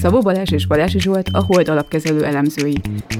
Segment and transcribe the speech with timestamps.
[0.00, 2.76] Szabó Balázs és Balási Zsolt a Hold alapkezelő elemzői.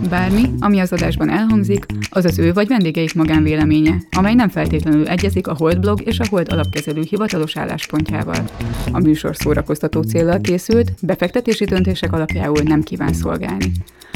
[0.08, 5.46] Bármi, ami az adásban elhangzik, az az ő vagy vendégeik magánvéleménye, amely nem feltétlenül egyezik
[5.46, 8.44] a Hold blog és a Hold alapkezelő hivatalos álláspontjával.
[8.92, 13.72] A műsor szórakoztató célral készült, befektetési döntések alapjául nem kíván szolgálni.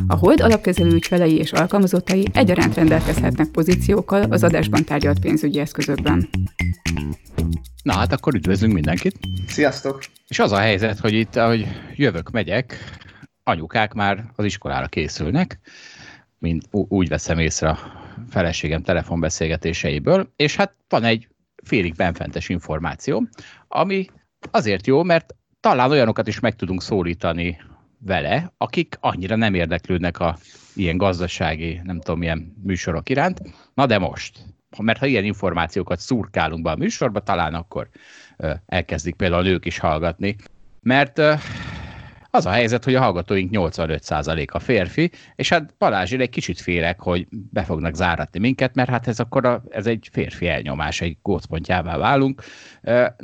[0.07, 6.29] A Hold alapkezelő ügyfelei és alkalmazottai egyaránt rendelkezhetnek pozíciókkal az adásban tárgyalt pénzügyi eszközökben.
[7.83, 9.19] Na hát akkor üdvözlünk mindenkit.
[9.47, 10.01] Sziasztok!
[10.30, 12.77] És az a helyzet, hogy itt, ahogy jövök, megyek,
[13.45, 15.61] anyukák már az iskolára készülnek,
[16.39, 17.79] mint úgy veszem észre a
[18.29, 21.29] feleségem telefonbeszélgetéseiből, és hát van egy
[21.65, 23.29] félig benfentes információ,
[23.69, 24.06] ami
[24.51, 27.61] azért jó, mert talán olyanokat is meg tudunk szólítani
[27.98, 30.39] vele, akik annyira nem érdeklődnek a
[30.75, 33.42] ilyen gazdasági, nem tudom, milyen műsorok iránt.
[33.75, 34.39] Na de most,
[34.78, 37.89] mert ha ilyen információkat szurkálunk be a műsorba, talán akkor
[38.66, 40.36] elkezdik például a nők is hallgatni.
[40.83, 41.20] Mert
[42.30, 47.27] az a helyzet, hogy a hallgatóink 85%-a férfi, és hát Balázs, egy kicsit félek, hogy
[47.30, 51.96] be fognak záratni minket, mert hát ez akkor a, ez egy férfi elnyomás, egy gócpontjává
[51.96, 52.42] válunk.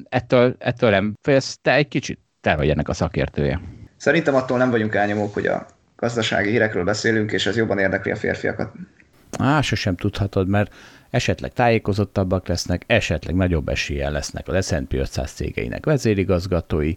[0.09, 3.61] Ettől, ettől nem félsz, te egy kicsit te vagy ennek a szakértője.
[3.97, 8.17] Szerintem attól nem vagyunk elnyomók, hogy a gazdasági hírekről beszélünk, és ez jobban érdekli a
[8.17, 8.73] férfiakat.
[9.39, 10.75] Á, sosem tudhatod, mert
[11.17, 16.95] esetleg tájékozottabbak lesznek, esetleg nagyobb eséllyel lesznek az S&P 500 cégeinek vezérigazgatói,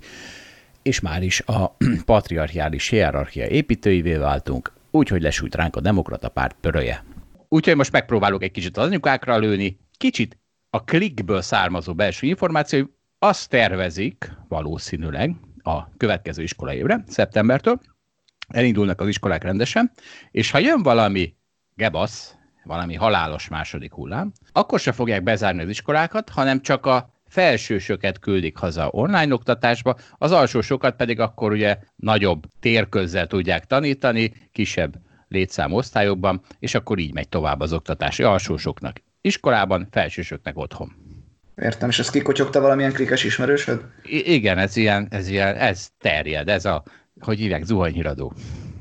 [0.81, 7.03] és már is a patriarchiális hierarchia építőivé váltunk, úgyhogy lesült ránk a demokrata párt pöröje.
[7.49, 10.37] Úgyhogy most megpróbálok egy kicsit az anyukákra lőni, kicsit
[10.69, 17.79] a klikből származó belső információ, azt tervezik valószínűleg a következő iskolai évre, szeptembertől,
[18.47, 19.91] elindulnak az iskolák rendesen,
[20.31, 21.35] és ha jön valami
[21.75, 22.38] gebasz,
[22.69, 28.57] valami halálos második hullám, akkor se fogják bezárni az iskolákat, hanem csak a felsősöket küldik
[28.57, 34.95] haza online oktatásba, az alsósokat pedig akkor ugye nagyobb térközzel tudják tanítani, kisebb
[35.27, 40.95] létszám osztályokban, és akkor így megy tovább az oktatási alsósoknak iskolában, felsősöknek otthon.
[41.55, 43.85] Értem, és ez kikocsogta valamilyen klikes ismerősöd?
[44.03, 46.83] I- igen, ez ilyen, ez ilyen, ez terjed, ez a,
[47.19, 48.33] hogy hívják, zuhanyhíradó.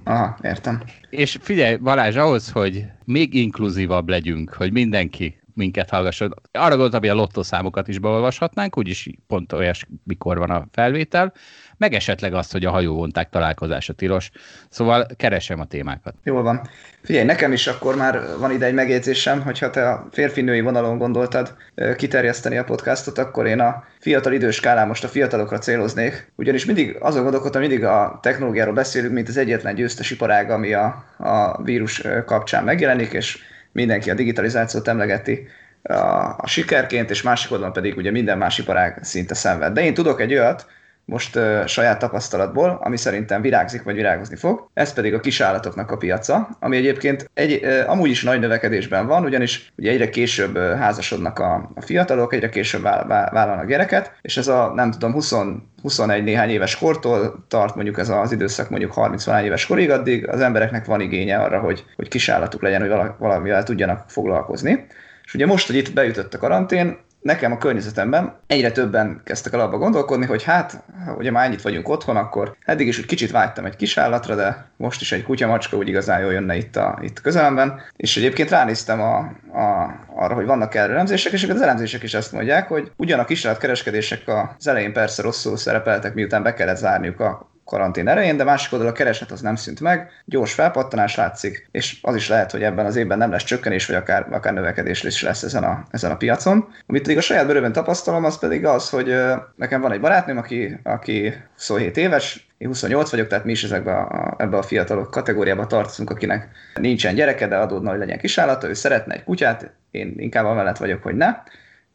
[0.08, 0.82] Aha, értem.
[1.10, 6.34] És figyelj, Balázs, ahhoz, hogy még inkluzívabb legyünk, hogy mindenki minket hallgasson.
[6.52, 11.32] Arra gondoltam, hogy a lottoszámokat is beolvashatnánk, úgyis pont olyas, mikor van a felvétel,
[11.76, 14.30] meg esetleg azt, hogy a hajóvonták találkozása tilos.
[14.68, 16.14] Szóval keresem a témákat.
[16.22, 16.68] Jól van.
[17.02, 21.56] Figyelj, nekem is akkor már van ide egy megjegyzésem, hogyha te a férfi-női vonalon gondoltad
[21.96, 26.32] kiterjeszteni a podcastot, akkor én a fiatal idős skálán most a fiatalokra céloznék.
[26.36, 31.04] Ugyanis mindig azon gondolkodtam, mindig a technológiáról beszélünk, mint az egyetlen győztes iparág, ami a,
[31.18, 33.38] a vírus kapcsán megjelenik, és
[33.72, 35.48] mindenki a digitalizációt emlegeti
[35.82, 35.94] a,
[36.36, 39.72] a sikerként, és másik oldalon pedig ugye minden más iparág szinte szenved.
[39.72, 40.66] De én tudok egy olyat,
[41.08, 44.68] most uh, saját tapasztalatból, ami szerintem virágzik vagy virágozni fog.
[44.74, 49.24] Ez pedig a kisállatoknak a piaca, ami egyébként egy, uh, amúgy is nagy növekedésben van,
[49.24, 54.12] ugyanis ugye egyre később uh, házasodnak a, a fiatalok, egyre később váll, váll, vállalnak gyereket,
[54.22, 55.34] és ez a nem tudom 20,
[55.82, 60.28] 21 néhány éves kortól tart mondjuk ez az időszak mondjuk 30 néhány éves korig, addig
[60.28, 64.86] az embereknek van igénye arra, hogy, hogy kisállatuk legyen, hogy valamivel tudjanak foglalkozni.
[65.24, 69.60] És ugye most, hogy itt beütött a karantén, nekem a környezetemben egyre többen kezdtek el
[69.60, 70.82] abba gondolkodni, hogy hát,
[71.16, 74.70] ugye már ennyit vagyunk otthon, akkor eddig is úgy kicsit vágytam egy kis állatra, de
[74.76, 77.80] most is egy kutya-macska úgy igazán jól jönne itt, a, itt közelemben.
[77.96, 79.16] És egyébként ránéztem a,
[79.58, 83.24] a, arra, hogy vannak erre elemzések, és az elemzések is azt mondják, hogy ugyan a
[83.24, 88.72] kisállatkereskedések az elején persze rosszul szerepeltek, miután be kellett zárniuk a karantén erején, de másik
[88.72, 92.62] oldal a kereslet az nem szűnt meg, gyors felpattanás látszik, és az is lehet, hogy
[92.62, 96.10] ebben az évben nem lesz csökkenés, vagy akár, akár növekedés is lesz ezen a, ezen
[96.10, 96.68] a piacon.
[96.86, 99.14] Amit pedig a saját bőröben tapasztalom, az pedig az, hogy
[99.56, 103.92] nekem van egy barátnőm, aki, aki 27 éves, én 28 vagyok, tehát mi is ezekbe
[103.92, 108.72] a, ebbe a fiatalok kategóriába tartozunk, akinek nincsen gyereke, de adódna, hogy legyen kisállata, ő
[108.72, 111.34] szeretne egy kutyát, én inkább amellett vagyok, hogy ne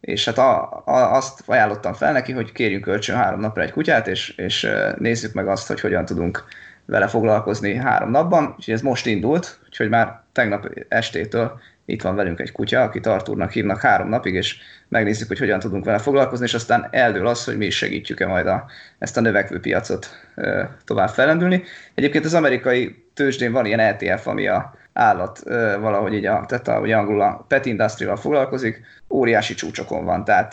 [0.05, 4.07] és hát a, a, azt ajánlottam fel neki, hogy kérjünk kölcsön három napra egy kutyát,
[4.07, 4.67] és, és
[4.97, 6.43] nézzük meg azt, hogy hogyan tudunk
[6.85, 8.53] vele foglalkozni három napban.
[8.57, 13.51] Úgyhogy ez most indult, úgyhogy már tegnap estétől itt van velünk egy kutya, aki Tartúrnak
[13.51, 14.57] hívnak három napig, és
[14.87, 18.47] megnézzük, hogy hogyan tudunk vele foglalkozni, és aztán eldől az, hogy mi is segítjük-e majd
[18.47, 18.65] a,
[18.99, 21.63] ezt a növekvő piacot e, tovább felendülni.
[21.93, 25.39] Egyébként az amerikai tőzsdén van ilyen ETF, ami a állat
[25.79, 30.49] valahogy így, a, tehát a, ugye angolul a pet industry-val foglalkozik, óriási csúcsokon van, tehát,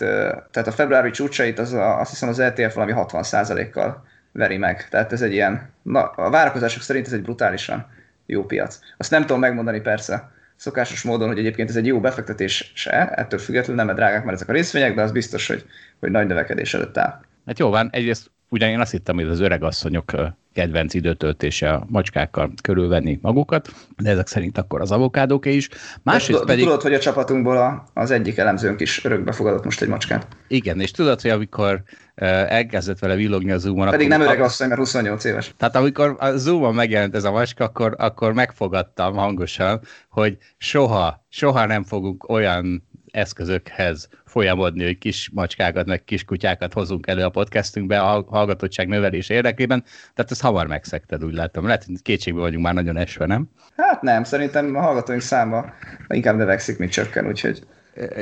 [0.50, 4.88] tehát a februári csúcsait az a, azt hiszem az ETF valami 60%-kal veri meg.
[4.88, 7.86] Tehát ez egy ilyen, na, a várakozások szerint ez egy brutálisan
[8.26, 8.78] jó piac.
[8.96, 13.38] Azt nem tudom megmondani persze szokásos módon, hogy egyébként ez egy jó befektetés se, ettől
[13.38, 15.64] függetlenül nem drágák már ezek a részvények, de az biztos, hogy,
[16.00, 17.20] hogy nagy növekedés előtt áll.
[17.46, 20.12] Hát jó van, egyrészt ugyan én azt hittem, hogy az öreg asszonyok
[20.52, 25.68] kedvenc időtöltése a macskákkal körülvenni magukat, de ezek szerint akkor az avokádóké is.
[26.02, 26.64] Másrészt pedig...
[26.64, 30.26] Tudod, hogy a csapatunkból az egyik elemzőnk is örökbe fogadott most egy macskát.
[30.48, 31.82] Igen, és tudod, hogy amikor
[32.14, 33.90] elkezdett vele villogni a Zoom-on.
[33.90, 35.54] Pedig nem öreg asszony, mert 28 éves.
[35.56, 41.66] Tehát amikor a Zoom-on megjelent ez a macska, akkor, akkor megfogadtam hangosan, hogy soha, soha
[41.66, 48.00] nem fogunk olyan eszközökhez folyamodni, hogy kis macskákat, meg kis kutyákat hozunk elő a podcastünkbe
[48.00, 49.84] a hallgatottság növelés érdekében.
[50.14, 51.64] Tehát ezt hamar megszekted, úgy látom.
[51.64, 53.50] Lehet, hogy kétségbe vagyunk már nagyon esve, nem?
[53.76, 55.64] Hát nem, szerintem a hallgatóink száma
[56.08, 57.66] inkább növekszik, mint csökken, úgyhogy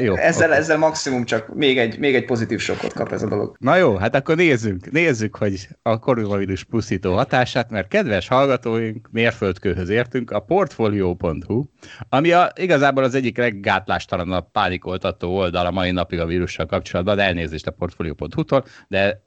[0.01, 0.59] jó, ezzel, okay.
[0.59, 3.57] ezzel maximum csak még egy, még egy pozitív sokkot kap ez a dolog.
[3.61, 9.89] Na jó, hát akkor nézzük, nézzük, hogy a koronavírus pusztító hatását, mert kedves hallgatóink, mérföldkőhöz
[9.89, 11.65] értünk, a portfolio.hu,
[12.09, 17.23] ami a, igazából az egyik leggátlástalan pánikoltató oldal a mai napig a vírussal kapcsolatban, de
[17.23, 19.23] elnézést a portfolio.hu-tól, de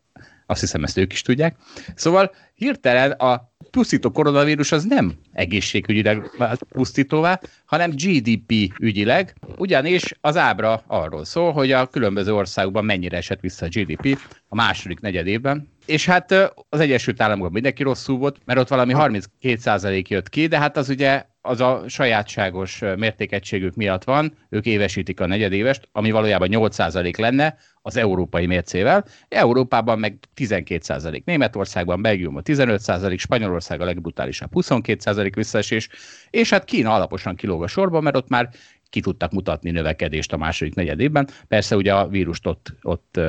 [0.46, 1.56] azt hiszem ezt ők is tudják.
[1.96, 6.32] Szóval hirtelen a pusztító koronavírus az nem egészségügyileg
[6.70, 13.40] pusztítóvá, hanem GDP ügyileg, ugyanis az ábra arról szól, hogy a különböző országokban mennyire esett
[13.40, 18.38] vissza a GDP a második negyed évben, és hát az Egyesült Államokban mindenki rosszul volt,
[18.46, 24.04] mert ott valami 32% jött ki, de hát az ugye az a sajátságos mértékegységük miatt
[24.04, 31.24] van, ők évesítik a negyedévest, ami valójában 8% lenne az európai mércével, Európában meg 12%,
[31.24, 35.90] Németországban, Belgiumban 15%, Spanyolország a legbrutálisabb 22% visszaesés,
[36.30, 38.50] és hát Kína alaposan kilóg a sorba, mert ott már
[38.90, 41.28] ki tudtak mutatni növekedést a második negyedében.
[41.48, 43.20] Persze ugye a vírust ott, ott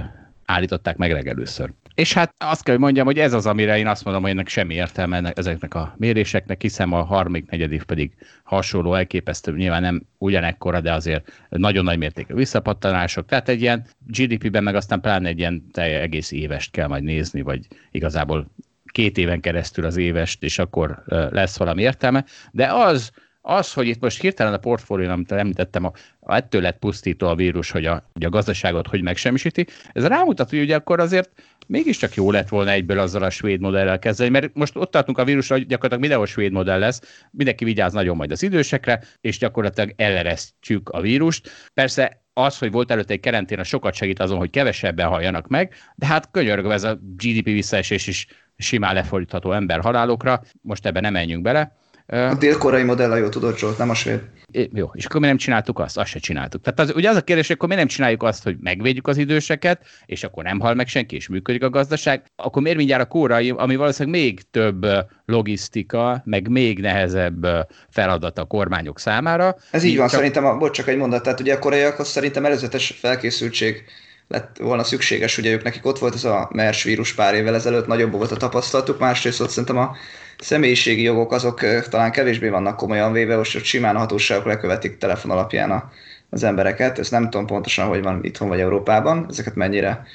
[0.44, 1.72] állították meg legelőször.
[1.94, 4.48] És hát azt kell, hogy mondjam, hogy ez az, amire én azt mondom, hogy ennek
[4.48, 8.12] semmi értelme ennek, ezeknek a méréseknek, hiszen a harmadik, negyedik pedig
[8.42, 13.26] hasonló, elképesztő, nyilván nem ugyanekkora, de azért nagyon nagy mértékű visszapattanások.
[13.26, 17.66] Tehát egy ilyen GDP-ben meg aztán pláne egy ilyen egész évest kell majd nézni, vagy
[17.90, 18.50] igazából
[18.84, 22.24] két éven keresztül az évest, és akkor lesz valami értelme.
[22.50, 23.10] De az,
[23.42, 27.34] az, hogy itt most hirtelen a portfólió, amit említettem, a, a ettől lett pusztító a
[27.34, 31.30] vírus, hogy a, hogy a gazdaságot hogy megsemmisíti, ez rámutat, hogy ugye akkor azért
[31.66, 35.24] mégiscsak jó lett volna egyből azzal a svéd modellel kezdeni, mert most ott tartunk a
[35.24, 39.92] vírusra, hogy gyakorlatilag mindenhol svéd modell lesz, mindenki vigyáz nagyon majd az idősekre, és gyakorlatilag
[39.96, 41.50] eleresztjük a vírust.
[41.74, 45.74] Persze az, hogy volt előtte egy karantén, a sokat segít azon, hogy kevesebben halljanak meg,
[45.94, 51.12] de hát könyörgve ez a GDP visszaesés is simán lefordítható ember halálokra, most ebben nem
[51.12, 51.76] menjünk bele.
[52.06, 54.20] A dél-korai modell jó tudod, Zsolt, nem a svéd.
[54.50, 55.98] É, jó, és akkor mi nem csináltuk azt?
[55.98, 56.62] Azt se csináltuk.
[56.62, 59.16] Tehát az, ugye az a kérdés, hogy akkor mi nem csináljuk azt, hogy megvédjük az
[59.16, 63.06] időseket, és akkor nem hal meg senki, és működik a gazdaság, akkor miért mindjárt a
[63.06, 64.86] kórai, ami valószínűleg még több
[65.26, 67.46] logisztika, meg még nehezebb
[67.90, 69.56] feladat a kormányok számára.
[69.70, 70.16] Ez így van, csak...
[70.16, 73.84] szerintem, a, bocs, csak egy mondat, tehát ugye a koraiakhoz szerintem előzetes felkészültség
[74.28, 77.86] lett volna szükséges, ugye ők nekik ott volt ez a MERS vírus pár évvel ezelőtt,
[77.86, 79.96] nagyobb volt a tapasztalatuk, másrészt ott szerintem a
[80.38, 85.30] személyiségi jogok azok talán kevésbé vannak komolyan véve, most hogy simán a hatóságok lekövetik telefon
[85.30, 85.90] alapján a,
[86.30, 90.06] az embereket, ezt nem tudom pontosan, hogy van itthon vagy Európában, ezeket mennyire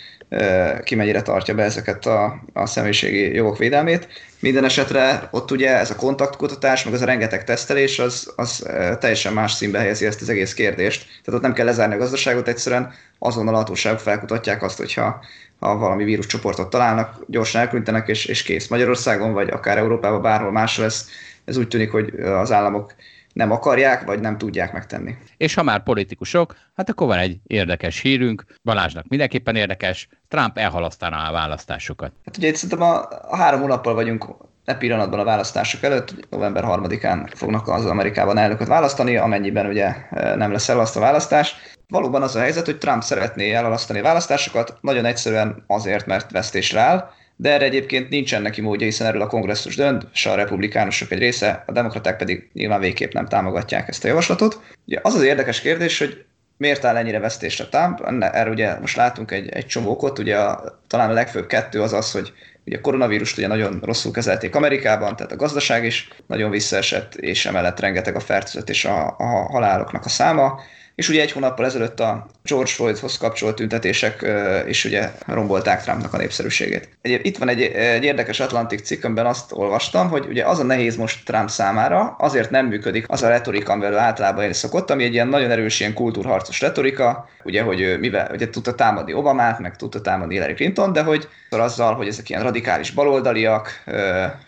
[0.83, 4.07] ki mennyire tartja be ezeket a, a személyiségi jogok védelmét.
[4.39, 8.65] Minden esetre ott ugye ez a kontaktkutatás, meg az a rengeteg tesztelés, az, az
[8.99, 11.05] teljesen más színbe helyezi ezt az egész kérdést.
[11.05, 15.19] Tehát ott nem kell lezárni a gazdaságot, egyszerűen azonnal a hatóságok felkutatják azt, hogyha
[15.59, 18.67] ha valami víruscsoportot találnak, gyorsan elküldenek, és, és kész.
[18.67, 21.07] Magyarországon, vagy akár Európában, bárhol máshol ez,
[21.45, 22.93] ez úgy tűnik, hogy az államok
[23.37, 25.15] nem akarják, vagy nem tudják megtenni.
[25.37, 31.29] És ha már politikusok, hát akkor van egy érdekes hírünk, Balázsnak mindenképpen érdekes, Trump elhalasztaná
[31.29, 32.11] a választásokat.
[32.25, 34.25] Hát ugye itt szerintem a, a három hónappal vagyunk
[34.65, 40.35] e pillanatban a választások előtt, november 3-án fognak az Amerikában elnököt választani, amennyiben ugye e,
[40.35, 41.55] nem lesz el azt a választás.
[41.87, 46.79] Valóban az a helyzet, hogy Trump szeretné elhalasztani a választásokat, nagyon egyszerűen azért, mert vesztésre
[46.79, 51.11] áll, de erre egyébként nincsen neki módja, hiszen erről a kongresszus dönt, és a republikánusok
[51.11, 54.61] egy része, a demokraták pedig nyilván végképp nem támogatják ezt a javaslatot.
[54.85, 56.25] Ugye az az érdekes kérdés, hogy
[56.57, 58.01] miért áll ennyire vesztésre Trump?
[58.19, 61.93] Erre ugye most látunk egy, egy csomó okot, ugye a, talán a legfőbb kettő az
[61.93, 62.33] az, hogy
[62.65, 67.45] ugye a koronavírust ugye nagyon rosszul kezelték Amerikában, tehát a gazdaság is nagyon visszaesett, és
[67.45, 70.59] emellett rengeteg a fertőzött és a, a haláloknak a száma.
[70.97, 74.25] És ugye egy hónappal ezelőtt a George Floydhoz kapcsolt tüntetések
[74.67, 76.89] is ugye rombolták Trumpnak a népszerűségét.
[77.01, 80.63] Egy, itt van egy, egy érdekes Atlantik cikk, amiben azt olvastam, hogy ugye az a
[80.63, 85.03] nehéz most Trump számára, azért nem működik az a retorika, amivel általában élni szokott, ami
[85.03, 89.75] egy ilyen nagyon erős ilyen kultúrharcos retorika, ugye, hogy mivel ugye tudta támadni Obamát, meg
[89.75, 93.83] tudta támadni Hillary Clinton, de hogy azzal, hogy ezek ilyen radikális baloldaliak,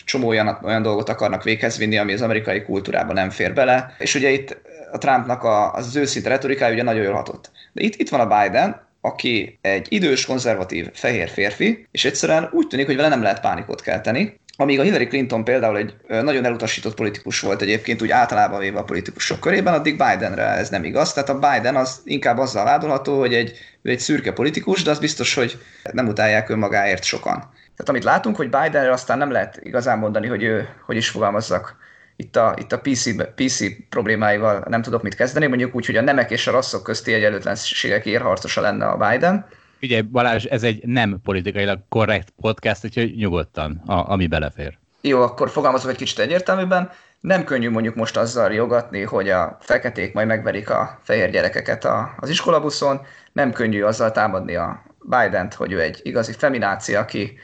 [0.06, 3.96] csomó olyan, olyan dolgot akarnak véghez vinni, ami az amerikai kultúrában nem fér bele.
[3.98, 4.58] És ugye itt
[4.92, 7.52] a Trumpnak a, az őszinte retorikája ugye nagyon jól hatott.
[7.72, 12.68] De itt, itt van a Biden, aki egy idős, konzervatív, fehér férfi, és egyszerűen úgy
[12.68, 16.96] tűnik, hogy vele nem lehet pánikot kelteni, amíg a Hillary Clinton például egy nagyon elutasított
[16.96, 21.14] politikus volt egyébként úgy általában véve a politikusok körében, addig Bidenre ez nem igaz.
[21.14, 23.54] Tehát a Biden az inkább azzal vádolható, hogy egy,
[23.84, 25.58] egy szürke politikus, de az biztos, hogy
[25.92, 27.38] nem utálják önmagáért sokan.
[27.38, 31.76] Tehát amit látunk, hogy Bidenre aztán nem lehet igazán mondani, hogy ő, hogy is fogalmazzak,
[32.20, 36.02] itt a, itt a PC, PC problémáival nem tudok mit kezdeni, mondjuk úgy, hogy a
[36.02, 39.46] nemek és a rasszok közti egyenlőtlenségek érharcosa lenne a Biden.
[39.82, 44.78] Ugye Balázs, ez egy nem politikailag korrekt podcast, úgyhogy nyugodtan, a, ami belefér.
[45.02, 46.90] Jó, akkor fogalmazok egy kicsit egyértelműben.
[47.20, 52.16] Nem könnyű mondjuk most azzal jogatni, hogy a feketék majd megverik a fehér gyerekeket a,
[52.20, 53.02] az iskolabuszon,
[53.34, 57.38] nem könnyű azzal támadni a Biden-t, hogy ő egy igazi femináci, aki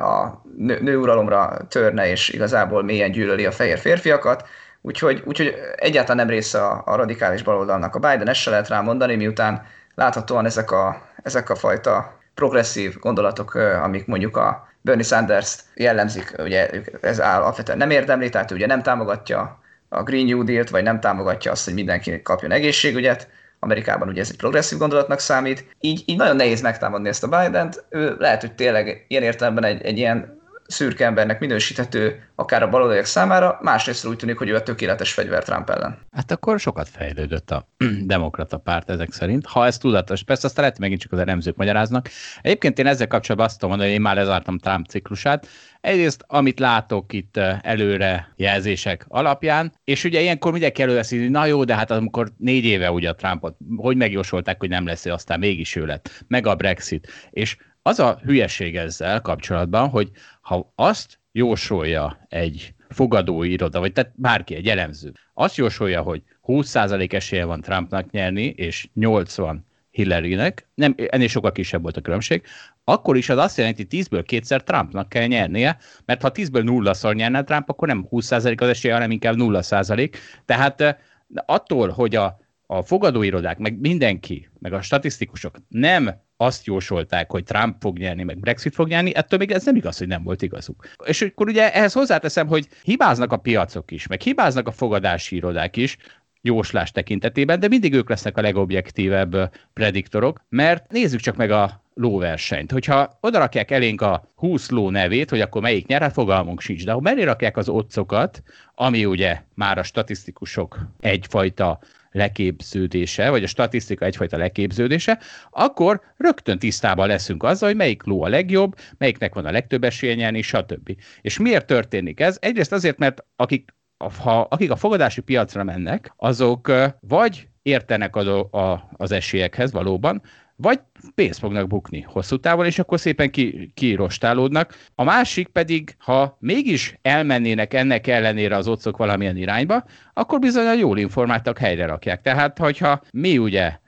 [0.00, 4.48] a nő, nőuralomra törne, és igazából mélyen gyűlöli a fehér férfiakat,
[4.80, 8.80] úgyhogy, úgyhogy egyáltalán nem része a, a radikális baloldalnak a Biden, ezt se lehet rá
[8.80, 15.58] mondani, miután láthatóan ezek a, ezek a fajta progresszív gondolatok, amik mondjuk a Bernie Sanders
[15.74, 16.70] jellemzik, ugye
[17.00, 19.58] ez áll alapvetően nem érdemli, tehát ugye nem támogatja
[19.88, 24.28] a Green New Deal-t, vagy nem támogatja azt, hogy mindenki kapjon egészségügyet, Amerikában ugye ez
[24.30, 27.84] egy progresszív gondolatnak számít, így, így nagyon nehéz megtámadni ezt a Biden-t.
[27.88, 33.04] Ő lehet, hogy tényleg ilyen értelemben egy, egy ilyen szürke embernek minősíthető akár a baloldaliak
[33.04, 35.98] számára, másrészt úgy tűnik, hogy ő a tökéletes fegyver Trump ellen.
[36.12, 37.68] Hát akkor sokat fejlődött a
[38.02, 40.22] demokrata párt ezek szerint, ha ez tudatos.
[40.22, 42.08] Persze azt lehet, megint csak az elemzők magyaráznak.
[42.40, 45.46] Egyébként én ezzel kapcsolatban azt tudom mondani, hogy én már lezártam Trump ciklusát.
[45.80, 51.64] Egyrészt, amit látok itt előre jelzések alapján, és ugye ilyenkor mindenki előveszi, hogy na jó,
[51.64, 55.76] de hát amikor négy éve ugye a Trumpot, hogy megjósolták, hogy nem lesz, aztán mégis
[55.76, 57.08] ő lett, meg a Brexit.
[57.30, 57.56] És
[57.86, 60.10] az a hülyeség ezzel kapcsolatban, hogy
[60.46, 67.44] ha azt jósolja egy fogadóiroda, vagy tehát bárki, egy elemző, azt jósolja, hogy 20% esélye
[67.44, 72.42] van Trumpnak nyerni, és 80 Hillarynek, nem, ennél sokkal kisebb volt a különbség,
[72.84, 77.14] akkor is az azt jelenti, hogy 10-ből kétszer Trumpnak kell nyernie, mert ha 10-ből 0-szor
[77.14, 80.12] nyerne Trump, akkor nem 20% az esélye, hanem inkább 0%.
[80.44, 80.98] Tehát
[81.34, 87.76] attól, hogy a, a fogadóirodák, meg mindenki, meg a statisztikusok nem azt jósolták, hogy Trump
[87.80, 90.88] fog nyerni, meg Brexit fog nyerni, ettől még ez nem igaz, hogy nem volt igazuk.
[91.04, 95.76] És akkor ugye ehhez hozzáteszem, hogy hibáznak a piacok is, meg hibáznak a fogadási irodák
[95.76, 95.96] is,
[96.40, 102.72] jóslás tekintetében, de mindig ők lesznek a legobjektívebb prediktorok, mert nézzük csak meg a lóversenyt.
[102.72, 106.84] Hogyha odarakják elénk a 20 ló nevét, hogy akkor melyik nyer, hát fogalmunk sincs.
[106.84, 108.42] De ha mellé rakják az otcokat,
[108.74, 111.78] ami ugye már a statisztikusok egyfajta
[112.16, 115.18] leképződése, vagy a statisztika egyfajta leképződése,
[115.50, 120.14] akkor rögtön tisztában leszünk azzal, hogy melyik ló a legjobb, melyiknek van a legtöbb esélye
[120.14, 120.96] nyerni, stb.
[121.20, 122.36] És miért történik ez?
[122.40, 123.74] Egyrészt azért, mert akik
[124.18, 130.22] ha, akik a fogadási piacra mennek, azok vagy értenek a, a, az esélyekhez valóban,
[130.56, 130.80] vagy
[131.14, 134.74] pénzt fognak bukni hosszú távon, és akkor szépen ki, kirostálódnak.
[134.94, 140.72] A másik pedig, ha mégis elmennének ennek ellenére az otcok valamilyen irányba, akkor bizony a
[140.72, 142.20] jól informáltak helyre rakják.
[142.20, 143.78] Tehát, hogyha mi ugye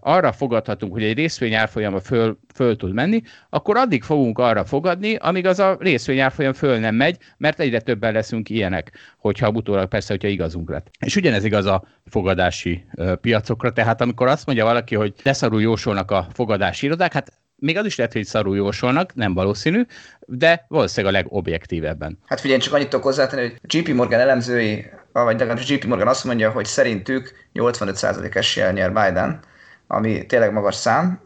[0.00, 5.14] arra fogadhatunk, hogy egy részvény árfolyama föl, föl tud menni, akkor addig fogunk arra fogadni,
[5.14, 9.88] amíg az a részvény árfolyam föl nem megy, mert egyre többen leszünk ilyenek, hogyha utólag
[9.88, 10.90] persze, hogyha igazunk lett.
[10.98, 12.84] És ugyanez igaz a fogadási
[13.20, 17.86] piacokra, tehát amikor azt mondja valaki, hogy leszarul jósolnak a fogadási irodák, hát még az
[17.86, 19.82] is lehet, hogy szarul jósolnak, nem valószínű,
[20.26, 22.18] de valószínűleg a legobjektívebben.
[22.26, 26.24] Hát figyelj, csak annyit tudok hozzátenni, hogy JP Morgan elemzői, vagy legalábbis JP Morgan azt
[26.24, 29.40] mondja, hogy szerintük 85% eséllyel nyer Biden,
[29.86, 31.22] ami tényleg magas szám.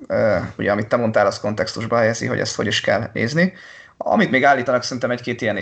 [0.59, 3.53] Ugye, amit te mondtál, az kontextusba helyezi, hogy ezt hogy is kell nézni.
[3.97, 5.57] Amit még állítanak szerintem egy-két ilyen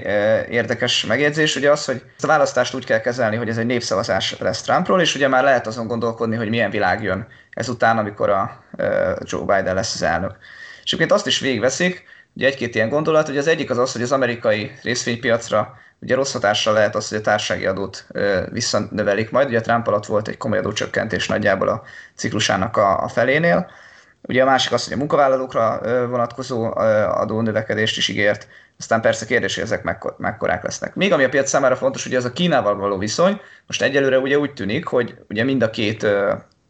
[0.50, 4.62] érdekes megjegyzés, ugye az, hogy a választást úgy kell kezelni, hogy ez egy népszavazás lesz
[4.62, 8.64] Trumpról, és ugye már lehet azon gondolkodni, hogy milyen világ jön ezután, amikor a
[9.20, 10.36] Joe Biden lesz az elnök.
[10.84, 14.02] És egyébként azt is végigveszik, ugye egy-két ilyen gondolat, hogy az egyik az az, hogy
[14.02, 18.06] az amerikai részvénypiacra Ugye rossz hatással lehet az, hogy a társasági adót
[18.50, 19.48] visszanövelik majd.
[19.48, 21.82] Ugye Trump alatt volt egy komoly adócsökkentés nagyjából a
[22.14, 23.70] ciklusának a, a felénél.
[24.22, 26.64] Ugye a másik az, hogy a munkavállalókra vonatkozó
[27.08, 28.48] adónövekedést is ígért,
[28.78, 30.94] aztán persze kérdés, hogy ezek mekkor, mekkorák lesznek.
[30.94, 34.38] Még ami a piac számára fontos, hogy az a Kínával való viszony, most egyelőre ugye
[34.38, 36.06] úgy tűnik, hogy ugye mind a két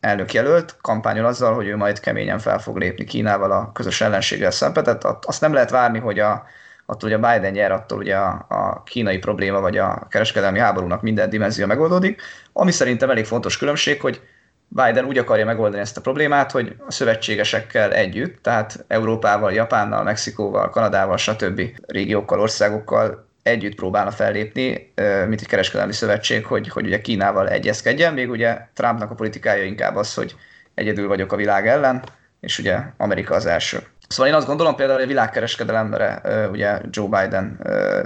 [0.01, 4.85] elnökjelölt kampányol azzal, hogy ő majd keményen fel fog lépni Kínával a közös ellenséggel szemben.
[4.85, 6.45] Tehát azt nem lehet várni, hogy a,
[6.87, 11.03] attól, hogy a Biden nyer, attól ugye a, a kínai probléma vagy a kereskedelmi háborúnak
[11.03, 12.23] minden dimenzió megoldódik.
[12.53, 14.21] Ami szerintem elég fontos különbség, hogy
[14.69, 20.71] Biden úgy akarja megoldani ezt a problémát, hogy a szövetségesekkel együtt, tehát Európával, Japánnal, Mexikóval,
[20.71, 21.63] Kanadával, stb.
[21.87, 24.93] régiókkal, országokkal együtt próbálna fellépni,
[25.27, 29.97] mint egy kereskedelmi szövetség, hogy, hogy ugye Kínával egyezkedjen, még ugye Trumpnak a politikája inkább
[29.97, 30.37] az, hogy
[30.75, 32.03] egyedül vagyok a világ ellen,
[32.41, 33.79] és ugye Amerika az első.
[34.09, 36.21] Szóval én azt gondolom például, hogy a világkereskedelemre
[36.51, 37.61] ugye Joe Biden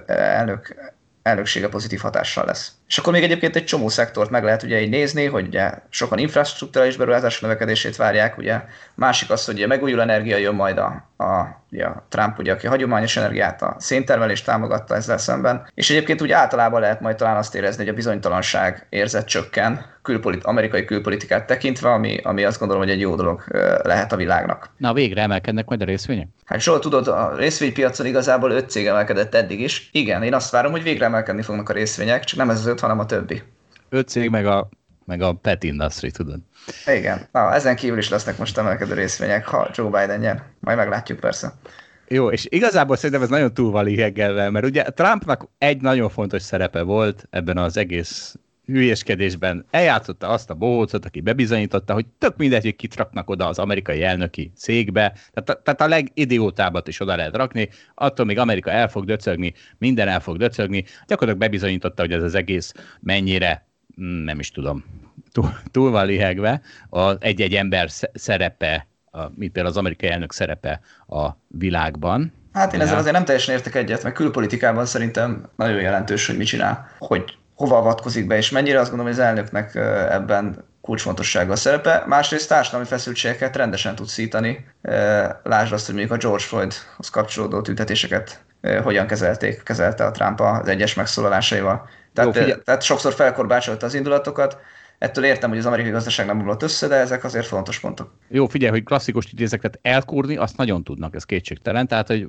[0.07, 0.75] elnök
[1.23, 2.73] elnöksége pozitív hatással lesz.
[2.91, 6.19] És akkor még egyébként egy csomó szektort meg lehet ugye így nézni, hogy ugye sokan
[6.19, 8.61] infrastruktúrális beruházások növekedését várják, ugye
[8.95, 12.67] másik az, hogy ugye megújuló energia jön majd a, a, ugye a Trump, ugye, aki
[12.67, 17.55] hagyományos energiát, a széntermelést támogatta ezzel szemben, és egyébként úgy általában lehet majd talán azt
[17.55, 22.93] érezni, hogy a bizonytalanság érzet csökken, külpolit, amerikai külpolitikát tekintve, ami, ami azt gondolom, hogy
[22.93, 23.45] egy jó dolog
[23.83, 24.71] lehet a világnak.
[24.77, 26.29] Na végre emelkednek majd a részvények?
[26.45, 29.89] Hát Zsolt, tudod, a részvénypiacon igazából öt cég emelkedett eddig is.
[29.93, 32.80] Igen, én azt várom, hogy végre emelkedni fognak a részvények, csak nem ez az öt,
[32.81, 33.43] hanem a többi.
[33.89, 34.69] Öt cég meg a,
[35.05, 36.39] meg a pet industry, tudod.
[36.87, 40.43] Igen, Na, ezen kívül is lesznek most emelkedő részvények, ha Joe Biden nyer.
[40.61, 41.53] Majd meglátjuk persze.
[42.09, 43.89] Jó, és igazából szerintem ez nagyon túl van
[44.51, 48.37] mert ugye Trumpnak egy nagyon fontos szerepe volt ebben az egész
[48.71, 54.03] hülyeskedésben eljátszotta azt a bohócot, aki bebizonyította, hogy tök mindegy, hogy kitraknak oda az amerikai
[54.03, 59.05] elnöki székbe, tehát, tehát a legidiótábbat is oda lehet rakni, attól még Amerika el fog
[59.05, 63.67] döcögni, minden el fog döcögni, gyakorlatilag bebizonyította, hogy ez az egész mennyire,
[64.01, 64.85] mm, nem is tudom,
[65.33, 70.81] túl, túl van lihegve, az egy-egy ember szerepe, a, mint például az amerikai elnök szerepe
[71.07, 76.27] a világban, Hát én ezzel azért nem teljesen értek egyet, mert külpolitikában szerintem nagyon jelentős,
[76.27, 76.91] hogy mit csinál.
[76.99, 79.75] Hogy hova avatkozik be, és mennyire azt gondolom, hogy az elnöknek
[80.11, 82.05] ebben kulcsfontossága a szerepe.
[82.07, 84.67] Másrészt társadalmi feszültségeket rendesen tud szítani.
[85.43, 88.41] Lásd azt, hogy mondjuk a George Floydhoz kapcsolódó tüntetéseket
[88.83, 91.89] hogyan kezelték, kezelte a Trump az egyes megszólalásaival.
[92.15, 94.59] Tehát, Jó, tehát sokszor felkorbácsolta az indulatokat,
[95.01, 98.15] Ettől értem, hogy az amerikai gazdaság nem omlott össze, de ezek azért fontos pontok.
[98.29, 101.87] Jó, figyelj, hogy klasszikus idézek, tehát elkúrni, azt nagyon tudnak, ez kétségtelen.
[101.87, 102.27] Tehát, hogy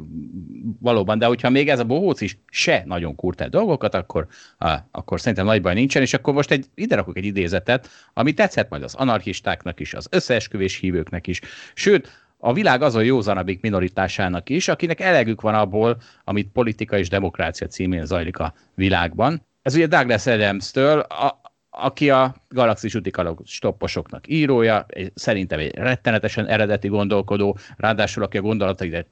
[0.80, 4.86] valóban, de hogyha még ez a bohóc is se nagyon kúrt el dolgokat, akkor, á,
[4.92, 8.70] akkor szerintem nagy baj nincsen, és akkor most egy, ide rakok egy idézetet, ami tetszett
[8.70, 11.42] majd az anarchistáknak is, az összeesküvés hívőknek is,
[11.74, 17.68] sőt, a világ azon józanabbik minoritásának is, akinek elegük van abból, amit politika és demokrácia
[17.68, 19.46] címén zajlik a világban.
[19.62, 21.41] Ez ugye Douglas Adams-től, a,
[21.82, 29.06] aki a Galaxis Utikalog stopposoknak írója, szerintem egy rettenetesen eredeti gondolkodó, ráadásul aki a gondolatait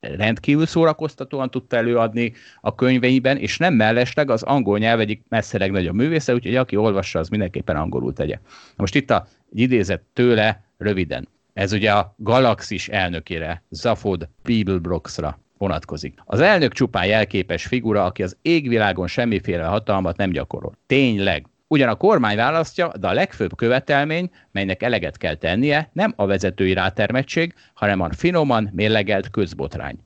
[0.00, 5.94] rendkívül szórakoztatóan tudta előadni a könyveiben, és nem mellesleg az angol nyelv egyik messze legnagyobb
[5.94, 8.38] művésze, úgyhogy aki olvassa, az mindenképpen angolul tegye.
[8.76, 11.28] Most itt a, idézet tőle röviden.
[11.52, 16.14] Ez ugye a Galaxis elnökére, Zafod Beeblebroxra vonatkozik.
[16.24, 20.76] Az elnök csupán jelképes figura, aki az égvilágon semmiféle hatalmat nem gyakorol.
[20.86, 26.26] Tényleg, Ugyan a kormány választja, de a legfőbb követelmény, melynek eleget kell tennie, nem a
[26.26, 29.98] vezetői rátermettség, hanem a finoman mérlegelt közbotrány.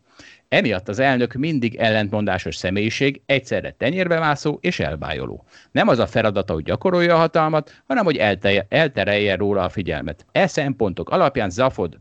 [0.49, 5.45] Emiatt az elnök mindig ellentmondásos személyiség, egyszerre tenyérbe mászó és elbájoló.
[5.71, 10.27] Nem az a feladata, hogy gyakorolja a hatalmat, hanem hogy elteje, elterelje róla a figyelmet.
[10.33, 11.99] E szempontok alapján Zafod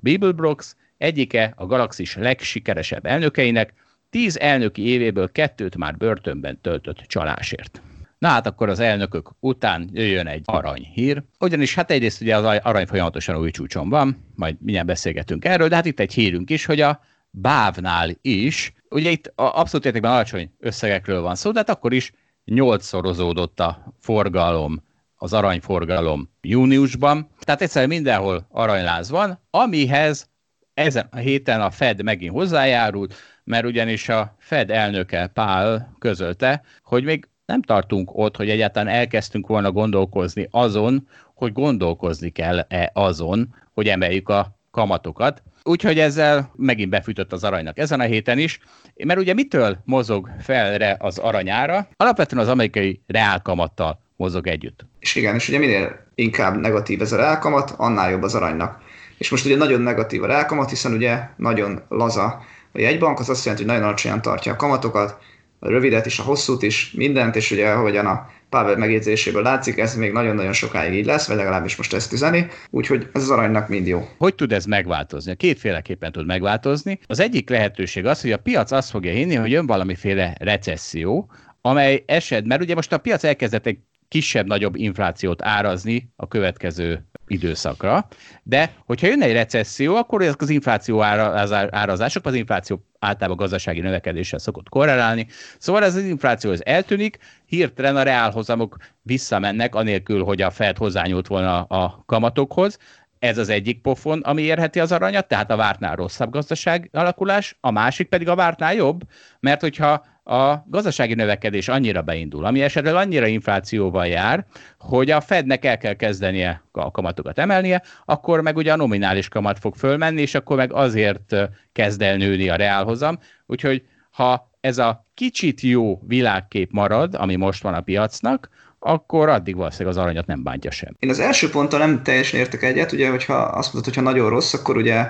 [0.00, 3.72] Bibelbrox egyike a galaxis legsikeresebb elnökeinek,
[4.10, 7.80] tíz elnöki évéből kettőt már börtönben töltött csalásért.
[8.18, 12.86] Na hát akkor az elnökök után jöjjön egy aranyhír, ugyanis hát egyrészt ugye az arany
[12.86, 16.80] folyamatosan új csúcson van, majd mindjárt beszélgetünk erről, de hát itt egy hírünk is, hogy
[16.80, 17.00] a
[17.30, 22.12] bávnál is, ugye itt abszolút értékben alacsony összegekről van szó, de hát akkor is
[22.44, 30.28] nyolcszorozódott a forgalom, az aranyforgalom júniusban, tehát egyszerűen mindenhol aranyláz van, amihez
[30.74, 37.04] ezen a héten a Fed megint hozzájárult, mert ugyanis a Fed elnöke Pál közölte, hogy
[37.04, 43.88] még nem tartunk ott, hogy egyáltalán elkezdtünk volna gondolkozni azon, hogy gondolkozni kell-e azon, hogy
[43.88, 45.42] emeljük a kamatokat.
[45.62, 48.58] Úgyhogy ezzel megint befűtött az aranynak ezen a héten is,
[49.04, 51.88] mert ugye mitől mozog felre az aranyára?
[51.96, 54.86] Alapvetően az amerikai reálkamattal mozog együtt.
[54.98, 58.82] És igen, és ugye minél inkább negatív ez a reálkamat, annál jobb az aranynak.
[59.18, 62.24] És most ugye nagyon negatív a reálkamat, hiszen ugye nagyon laza
[62.72, 65.18] a jegybank, az azt jelenti, hogy nagyon alacsonyan tartja a kamatokat,
[65.66, 69.96] a rövidet is, a hosszút is, mindent, és ugye ahogyan a Pavel megjegyzéséből látszik, ez
[69.96, 73.86] még nagyon-nagyon sokáig így lesz, vagy legalábbis most ezt üzeni, úgyhogy ez az aranynak mind
[73.86, 74.08] jó.
[74.18, 75.36] Hogy tud ez megváltozni?
[75.36, 76.98] Kétféleképpen tud megváltozni.
[77.06, 82.02] Az egyik lehetőség az, hogy a piac azt fogja hinni, hogy jön valamiféle recesszió, amely
[82.06, 88.08] eset, mert ugye most a piac elkezdett egy kisebb-nagyobb inflációt árazni a következő időszakra,
[88.42, 94.38] de hogyha jönne egy recesszió, akkor ezek az infláció árazások, az infláció általában gazdasági növekedéssel
[94.38, 95.26] szokott korrelálni,
[95.58, 101.26] szóval ez az infláció az eltűnik, hirtelen a reálhozamok visszamennek, anélkül, hogy a Fed hozzányúlt
[101.26, 102.78] volna a kamatokhoz,
[103.18, 107.70] ez az egyik pofon, ami érheti az aranyat, tehát a vártnál rosszabb gazdaság alakulás, a
[107.70, 109.00] másik pedig a vártnál jobb,
[109.40, 114.46] mert hogyha a gazdasági növekedés annyira beindul, ami esetleg annyira inflációval jár,
[114.78, 119.58] hogy a Fednek el kell kezdenie a kamatokat emelnie, akkor meg ugye a nominális kamat
[119.58, 121.36] fog fölmenni, és akkor meg azért
[121.72, 123.18] kezd el nőni a reálhozam.
[123.46, 129.56] Úgyhogy ha ez a kicsit jó világkép marad, ami most van a piacnak, akkor addig
[129.56, 130.96] valószínűleg az aranyat nem bántja sem.
[130.98, 134.54] Én az első ponttal nem teljesen értek egyet, ugye, hogyha azt mondod, hogyha nagyon rossz,
[134.54, 135.06] akkor ugye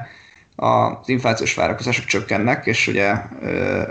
[0.56, 3.14] az inflációs várakozások csökkennek, és ugye,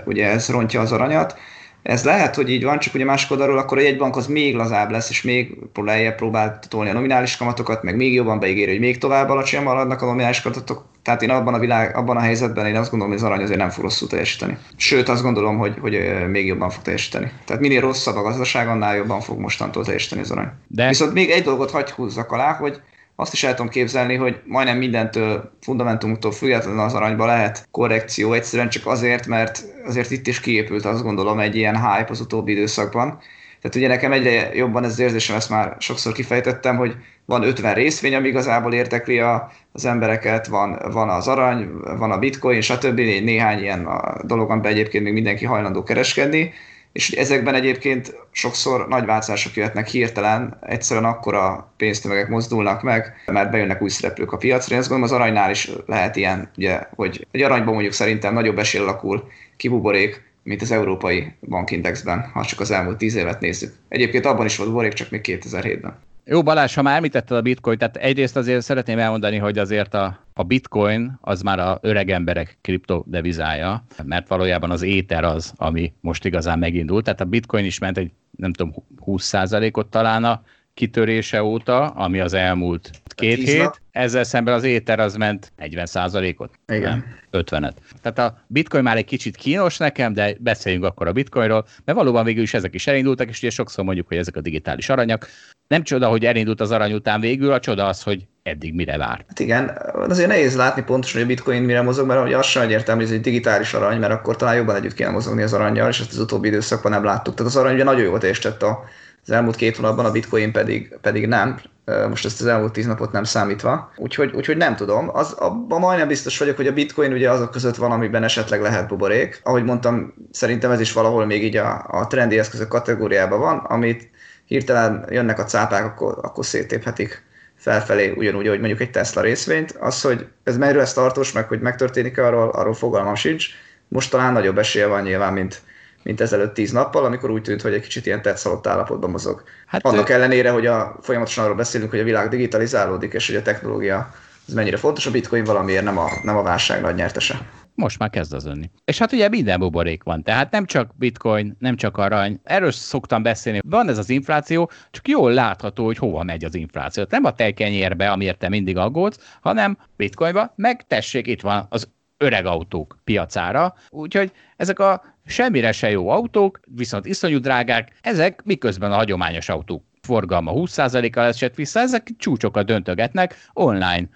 [0.04, 1.38] ugye ez rontja az aranyat.
[1.82, 4.90] Ez lehet, hogy így van, csak ugye másik oldalról akkor a jegybank az még lazább
[4.90, 8.98] lesz, és még próbálja próbál tolni a nominális kamatokat, meg még jobban beígéri, hogy még
[8.98, 10.84] tovább alacsonyan maradnak a nominális kamatok.
[11.02, 13.58] Tehát én abban a, világ, abban a helyzetben én azt gondolom, hogy az arany azért
[13.58, 14.58] nem fog rosszul teljesíteni.
[14.76, 15.98] Sőt, azt gondolom, hogy, hogy
[16.30, 17.32] még jobban fog teljesíteni.
[17.44, 20.48] Tehát minél rosszabb a gazdaság, annál jobban fog mostantól teljesíteni az arany.
[20.66, 20.88] De...
[20.88, 22.80] Viszont még egy dolgot hagy húzzak alá, hogy
[23.16, 28.68] azt is el tudom képzelni, hogy majdnem mindentől, fundamentumtól függetlenül az aranyba lehet korrekció, egyszerűen
[28.68, 33.18] csak azért, mert azért itt is kiépült azt gondolom egy ilyen hype az utóbbi időszakban.
[33.60, 37.74] Tehát ugye nekem egyre jobban ez az érzésem, ezt már sokszor kifejtettem, hogy van 50
[37.74, 42.98] részvény, ami igazából értekli a, az embereket, van, van az arany, van a bitcoin, stb.
[42.98, 43.88] Néhány ilyen
[44.22, 46.52] dolog, amiben egyébként még mindenki hajlandó kereskedni,
[46.96, 53.82] és ezekben egyébként sokszor nagy változások jöhetnek hirtelen, egyszerűen akkora pénztömegek mozdulnak meg, mert bejönnek
[53.82, 54.74] új szereplők a piacra.
[54.74, 58.58] Én azt gondolom, az aranynál is lehet ilyen, ugye, hogy egy aranyban mondjuk szerintem nagyobb
[58.58, 63.74] esély alakul kibuborék, mint az európai bankindexben, ha csak az elmúlt tíz évet nézzük.
[63.88, 65.98] Egyébként abban is volt buborék, csak még 2007-ben.
[66.28, 70.18] Jó, Balázs, ha már említetted a bitcoin, tehát egyrészt azért szeretném elmondani, hogy azért a,
[70.34, 76.24] a bitcoin az már a öreg emberek kriptodevizája, mert valójában az éter az, ami most
[76.24, 77.04] igazán megindult.
[77.04, 78.74] Tehát a bitcoin is ment egy, nem tudom,
[79.06, 80.42] 20%-ot talán a
[80.74, 83.62] kitörése óta, ami az elmúlt két hét.
[83.62, 83.76] Nap.
[83.90, 86.50] Ezzel szemben az éter az ment 40%-ot.
[86.66, 87.04] Igen.
[87.30, 87.72] Nem, 50-et.
[88.02, 92.24] Tehát a bitcoin már egy kicsit kínos nekem, de beszéljünk akkor a bitcoinról, mert valóban
[92.24, 95.28] végül is ezek is elindultak, és ugye sokszor mondjuk, hogy ezek a digitális aranyak.
[95.68, 99.24] Nem csoda, hogy elindult az arany után végül, a csoda az, hogy eddig mire vár.
[99.28, 103.00] Hát igen, azért nehéz látni pontosan, hogy a bitcoin mire mozog, mert az sem egyértelmű,
[103.00, 106.00] hogy ez egy digitális arany, mert akkor talán jobban együtt kéne mozogni az aranyjal, és
[106.00, 107.34] ezt az utóbbi időszakban nem láttuk.
[107.34, 108.84] Tehát az arany ugye nagyon jól teljesített a
[109.22, 111.60] az elmúlt két hónapban, a bitcoin pedig, pedig nem,
[112.08, 113.92] most ezt az elmúlt tíz napot nem számítva.
[113.96, 115.10] Úgyhogy, úgyhogy nem tudom.
[115.12, 118.88] Az, abban majdnem biztos vagyok, hogy a bitcoin ugye azok között van, amiben esetleg lehet
[118.88, 119.40] buborék.
[119.42, 124.10] Ahogy mondtam, szerintem ez is valahol még így a, a trendi eszközök kategóriában van, amit
[124.44, 127.24] hirtelen jönnek a cápák, akkor, akkor széttéphetik
[127.56, 129.70] felfelé, ugyanúgy, hogy mondjuk egy Tesla részvényt.
[129.80, 133.48] Az, hogy ez melyről ez tartós, meg hogy megtörténik-e, arról, arról fogalmam sincs.
[133.88, 135.60] Most talán nagyobb esélye van nyilván, mint,
[136.06, 139.42] mint ezelőtt tíz nappal, amikor úgy tűnt, hogy egy kicsit ilyen tetszalott állapotban mozog.
[139.66, 140.12] Hát Annak ő...
[140.12, 144.10] ellenére, hogy a, folyamatosan arról beszélünk, hogy a világ digitalizálódik, és hogy a technológia
[144.48, 147.48] ez mennyire fontos, a bitcoin valamiért nem a, nem a válság nagy nyertese.
[147.74, 148.70] Most már kezd az önni.
[148.84, 152.40] És hát ugye minden buborék van, tehát nem csak bitcoin, nem csak arany.
[152.44, 153.60] Erről szoktam beszélni.
[153.66, 157.04] Van ez az infláció, csak jól látható, hogy hova megy az infláció.
[157.08, 162.46] Nem a tejkenyérbe, amiért te mindig aggódsz, hanem bitcoinba, meg tessék, itt van az öreg
[162.46, 163.74] autók piacára.
[163.90, 169.82] Úgyhogy ezek a semmire se jó autók, viszont iszonyú drágák, ezek miközben a hagyományos autók
[170.00, 174.08] forgalma 20%-kal esett vissza, ezek csúcsokat döntögetnek, online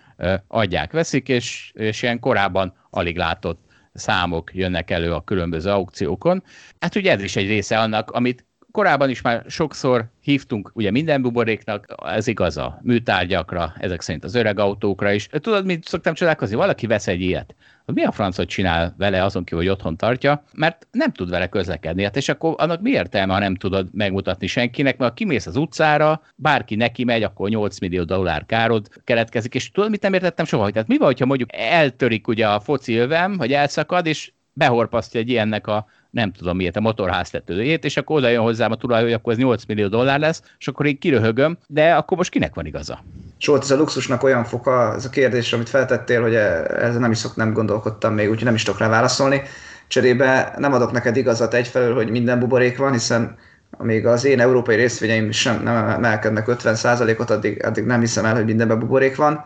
[0.48, 3.60] adják, veszik, és, és ilyen korábban alig látott
[3.92, 6.42] számok jönnek elő a különböző aukciókon.
[6.80, 11.22] Hát ugye ez is egy része annak, amit korábban is már sokszor hívtunk ugye minden
[11.22, 15.26] buboréknak, ez igaz a műtárgyakra, ezek szerint az öreg autókra is.
[15.26, 16.56] Tudod, mit szoktam csodálkozni?
[16.56, 17.54] Valaki vesz egy ilyet
[17.94, 22.02] mi a francot csinál vele azon kívül, hogy otthon tartja, mert nem tud vele közlekedni.
[22.02, 25.56] Hát és akkor annak mi értelme, ha nem tudod megmutatni senkinek, mert ha kimész az
[25.56, 30.44] utcára, bárki neki megy, akkor 8 millió dollár károd keletkezik, és tudod, mit nem értettem
[30.44, 34.32] soha, hogy tehát mi van, hogyha mondjuk eltörik ugye a foci övem, vagy elszakad, és
[34.52, 38.76] behorpasztja egy ilyennek a nem tudom miért, a motorháztetőjét, és akkor oda jön hozzám a
[38.76, 42.30] tulaj, hogy akkor ez 8 millió dollár lesz, és akkor én kiröhögöm, de akkor most
[42.30, 43.04] kinek van igaza?
[43.38, 47.18] Solt, ez a luxusnak olyan foka, ez a kérdés, amit feltettél, hogy ezzel nem is
[47.18, 49.42] szok, nem gondolkodtam még, úgyhogy nem is tudok rá válaszolni.
[49.88, 53.36] Cserébe nem adok neked igazat egyfelől, hogy minden buborék van, hiszen
[53.70, 58.44] amíg az én európai részvényeim sem nem emelkednek 50%-ot, addig, addig nem hiszem el, hogy
[58.44, 59.44] mindenben buborék van.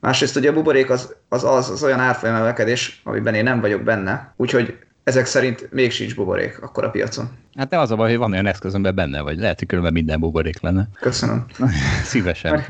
[0.00, 3.82] Másrészt ugye a buborék az, az, az, az olyan árfolyam emelkedés, amiben én nem vagyok
[3.82, 4.34] benne.
[4.36, 7.30] Úgyhogy ezek szerint még sincs buborék akkor a piacon.
[7.56, 9.38] Hát nem az a baj, hogy van olyan eszközömben benne vagy.
[9.38, 10.88] Lehet, hogy különben minden buborék lenne.
[11.00, 11.46] Köszönöm.
[12.04, 12.64] Szívesen.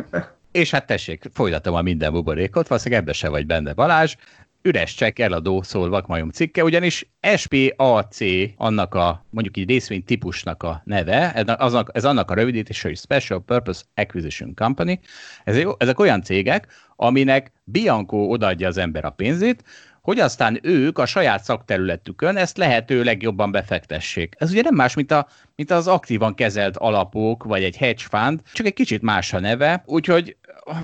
[0.53, 4.17] És hát tessék, folytatom a minden buborékot, valószínűleg ebbe se vagy benne Balázs,
[4.63, 8.19] üres csekk eladó szól Vakmajom cikke, ugyanis SPAC
[8.57, 13.45] annak a mondjuk így részvény típusnak a neve, ez, ez annak a rövidítése, hogy Special
[13.45, 15.01] Purpose Acquisition Company.
[15.45, 16.67] Ez, ezek olyan cégek,
[16.97, 19.65] aminek Bianco odaadja az ember a pénzét,
[20.03, 24.35] hogy aztán ők a saját szakterületükön ezt lehető legjobban befektessék.
[24.39, 28.41] Ez ugye nem más, mint, a, mint az aktívan kezelt alapok, vagy egy hedge fund,
[28.53, 30.37] csak egy kicsit más a neve, úgyhogy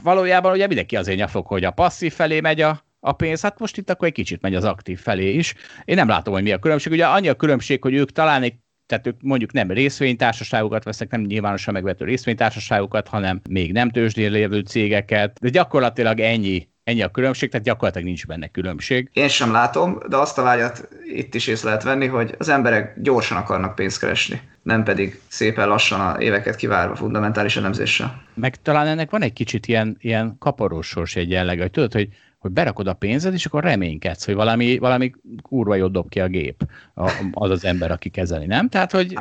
[0.02, 3.76] valójában ugye mindenki azért nyafog, hogy a passzív felé megy a, a pénz, hát most
[3.76, 5.54] itt akkor egy kicsit megy az aktív felé is.
[5.84, 6.92] Én nem látom, hogy mi a különbség.
[6.92, 8.54] Ugye annyi a különbség, hogy ők talán egy
[8.86, 14.60] tehát ők mondjuk nem részvénytársaságokat vesznek, nem nyilvánosan megvető részvénytársaságokat, hanem még nem tőzsdén lévő
[14.60, 19.10] cégeket, de gyakorlatilag ennyi ennyi a különbség, tehát gyakorlatilag nincs benne különbség.
[19.12, 23.00] Én sem látom, de azt a vágyat itt is észre lehet venni, hogy az emberek
[23.00, 28.22] gyorsan akarnak pénzt keresni, nem pedig szépen lassan a éveket kivárva fundamentális elemzéssel.
[28.34, 32.08] Meg talán ennek van egy kicsit ilyen, ilyen kaparós sors egy jelleg, hogy tudod, hogy
[32.38, 36.26] hogy berakod a pénzed, és akkor reménykedsz, hogy valami, valami kurva jót dob ki a
[36.26, 38.68] gép, a, az az ember, aki kezeli, nem?
[38.68, 39.18] Tehát, hogy...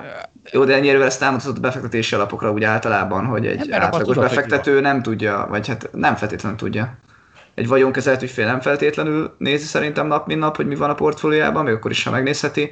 [0.52, 5.02] Jó, de ennyire ezt támasztott a befektetési alapokra úgy általában, hogy egy átlagos befektető nem
[5.02, 6.98] tudja, vagy hát nem feltétlenül tudja.
[7.58, 11.64] Egy vagyonkezelt ügyfél nem feltétlenül nézi szerintem nap, mint nap, hogy mi van a portfóliójában,
[11.64, 12.72] még akkor is, ha megnézheti.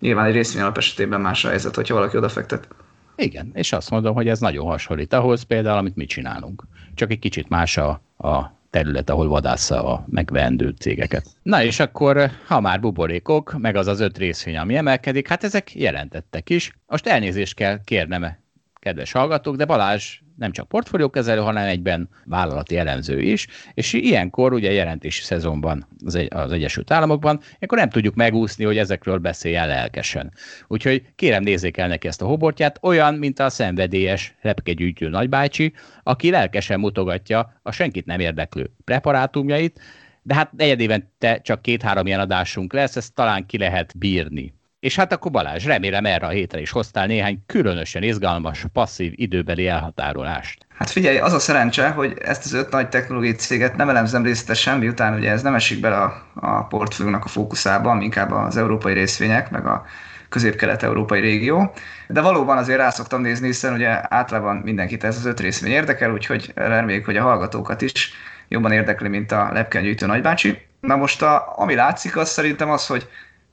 [0.00, 2.68] Nyilván egy részvényalap esetében más a helyzet, hogyha valaki odafektet.
[3.16, 6.62] Igen, és azt mondom, hogy ez nagyon hasonlít ahhoz például, amit mi csinálunk.
[6.94, 11.26] Csak egy kicsit más a, a terület, ahol vadásza a megvendő cégeket.
[11.42, 15.74] Na és akkor, ha már buborékok, meg az az öt részvény, ami emelkedik, hát ezek
[15.74, 16.72] jelentettek is.
[16.86, 18.36] Most elnézést kell kérnem,
[18.80, 24.72] kedves hallgatók, de Balázs nem csak portfóliókezelő, hanem egyben vállalati elemző is, és ilyenkor ugye
[24.72, 30.32] jelentési szezonban az, egy, az Egyesült Államokban, akkor nem tudjuk megúszni, hogy ezekről beszéljen lelkesen.
[30.66, 36.30] Úgyhogy kérem nézzék el neki ezt a hobortját, olyan, mint a szenvedélyes repkegyűjtő nagybácsi, aki
[36.30, 39.80] lelkesen mutogatja a senkit nem érdeklő preparátumjait,
[40.22, 44.54] de hát negyedében te csak két-három ilyen adásunk lesz, ezt talán ki lehet bírni.
[44.80, 49.68] És hát akkor Balázs, remélem erre a hétre is hoztál néhány különösen izgalmas, passzív időbeli
[49.68, 50.66] elhatárolást.
[50.68, 54.78] Hát figyelj, az a szerencse, hogy ezt az öt nagy technológiai céget nem elemzem részletesen,
[54.78, 59.50] miután ugye ez nem esik bele a, a portfóliónak a fókuszába, inkább az európai részvények,
[59.50, 59.84] meg a
[60.28, 61.72] közép-kelet-európai régió.
[62.08, 66.12] De valóban azért rá szoktam nézni, hiszen ugye általában mindenkit ez az öt részvény érdekel,
[66.12, 68.12] úgyhogy reméljük, hogy a hallgatókat is
[68.48, 70.58] jobban érdekli, mint a lepkengyűjtő nagybácsi.
[70.80, 73.08] Na most, a, ami látszik, az szerintem az, hogy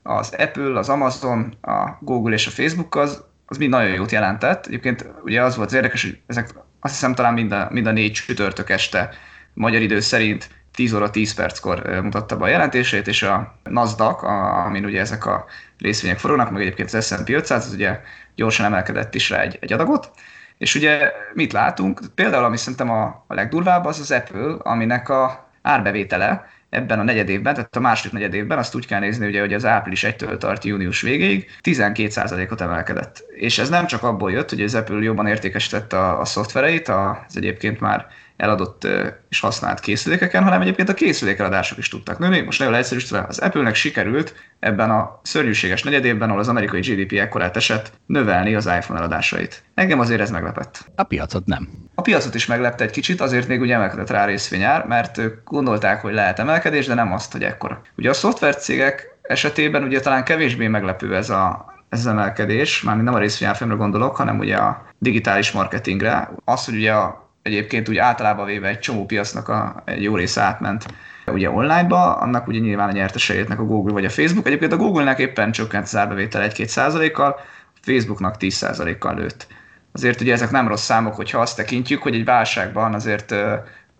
[0.07, 4.65] az Apple, az Amazon, a Google és a Facebook az, az mind nagyon jót jelentett.
[4.65, 7.91] Egyébként ugye az volt az érdekes, hogy ezek azt hiszem talán mind a, mind a
[7.91, 9.09] négy csütörtök este
[9.53, 14.65] magyar idő szerint 10 óra 10 perckor mutatta be a jelentését, és a Nasdaq, a,
[14.65, 15.45] amin ugye ezek a
[15.77, 17.99] részvények forognak, meg egyébként az S&P 500, az ugye
[18.35, 20.11] gyorsan emelkedett is rá egy, egy adagot,
[20.57, 22.01] és ugye mit látunk?
[22.15, 27.53] Például, ami szerintem a, a legdurvább, az az Apple, aminek a árbevétele ebben a negyedévben,
[27.53, 31.01] tehát a második negyedévben azt úgy kell nézni, ugye, hogy az április 1-től tart június
[31.01, 33.25] végéig 12%-ot emelkedett.
[33.35, 37.37] És ez nem csak abból jött, hogy az Apple jobban értékesítette a, a szoftvereit, az
[37.37, 38.87] egyébként már eladott
[39.29, 42.41] és használt készülékeken, hanem egyébként a készülékeladások is tudtak nőni.
[42.41, 47.55] Most nagyon leegyszerűsítve, az Apple-nek sikerült ebben a szörnyűséges negyedévben, ahol az amerikai GDP ekkorát
[47.55, 49.63] esett, növelni az iPhone eladásait.
[49.73, 50.91] Engem azért ez meglepett.
[50.95, 51.69] A piacot nem.
[51.95, 56.13] A piacot is meglepte egy kicsit, azért még ugye emelkedett rá részvényár, mert gondolták, hogy
[56.13, 57.81] lehet emelkedés, de nem azt, hogy ekkora.
[57.95, 63.13] Ugye a szoftvercégek esetében ugye talán kevésbé meglepő ez a, ez az emelkedés, már nem
[63.13, 66.29] a részvényárfolyamra gondolok, hanem ugye a digitális marketingre.
[66.45, 70.41] Az, hogy ugye a egyébként úgy általában véve egy csomó piacnak a, egy jó része
[70.41, 70.85] átment
[71.31, 74.47] ugye online-ba, annak ugye nyilván a nyertesejétnek a Google vagy a Facebook.
[74.47, 77.31] Egyébként a Google-nek éppen csökkent az árbevétel 1-2 százalékkal,
[77.75, 79.47] a Facebooknak 10 százalékkal lőtt.
[79.91, 83.35] Azért ugye ezek nem rossz számok, hogyha azt tekintjük, hogy egy válságban azért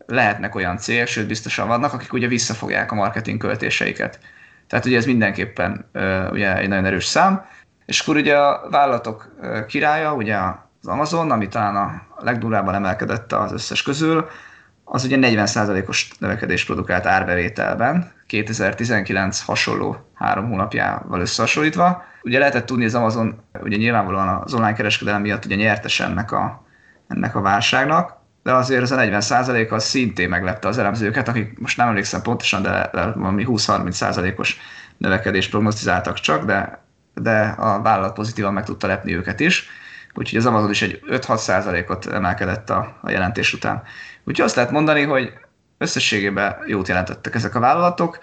[0.05, 4.19] lehetnek olyan cégek, sőt biztosan vannak, akik ugye visszafogják a marketing költéseiket.
[4.67, 5.89] Tehát ugye ez mindenképpen
[6.31, 7.45] ugye egy nagyon erős szám.
[7.85, 9.35] És akkor ugye a vállalatok
[9.67, 10.35] királya, ugye
[10.87, 14.27] az Amazon, ami talán a legdurvábban emelkedett az összes közül,
[14.83, 22.03] az ugye 40%-os növekedés produkált árbevételben, 2019 hasonló három hónapjával összehasonlítva.
[22.21, 26.65] Ugye lehetett tudni, az Amazon ugye nyilvánvalóan az online kereskedelem miatt ugye nyertes ennek a,
[27.07, 31.77] ennek a válságnak, de azért ez a 40% az szintén meglepte az elemzőket, akik most
[31.77, 34.57] nem emlékszem pontosan, de valami 20-30%-os
[34.97, 39.69] növekedést prognosztizáltak csak, de, de a vállalat pozitívan meg tudta lepni őket is
[40.17, 43.83] úgyhogy az Amazon is egy 5-6 százalékot emelkedett a, a jelentés után.
[44.23, 45.33] Úgyhogy azt lehet mondani, hogy
[45.77, 48.19] összességében jót jelentettek ezek a vállalatok,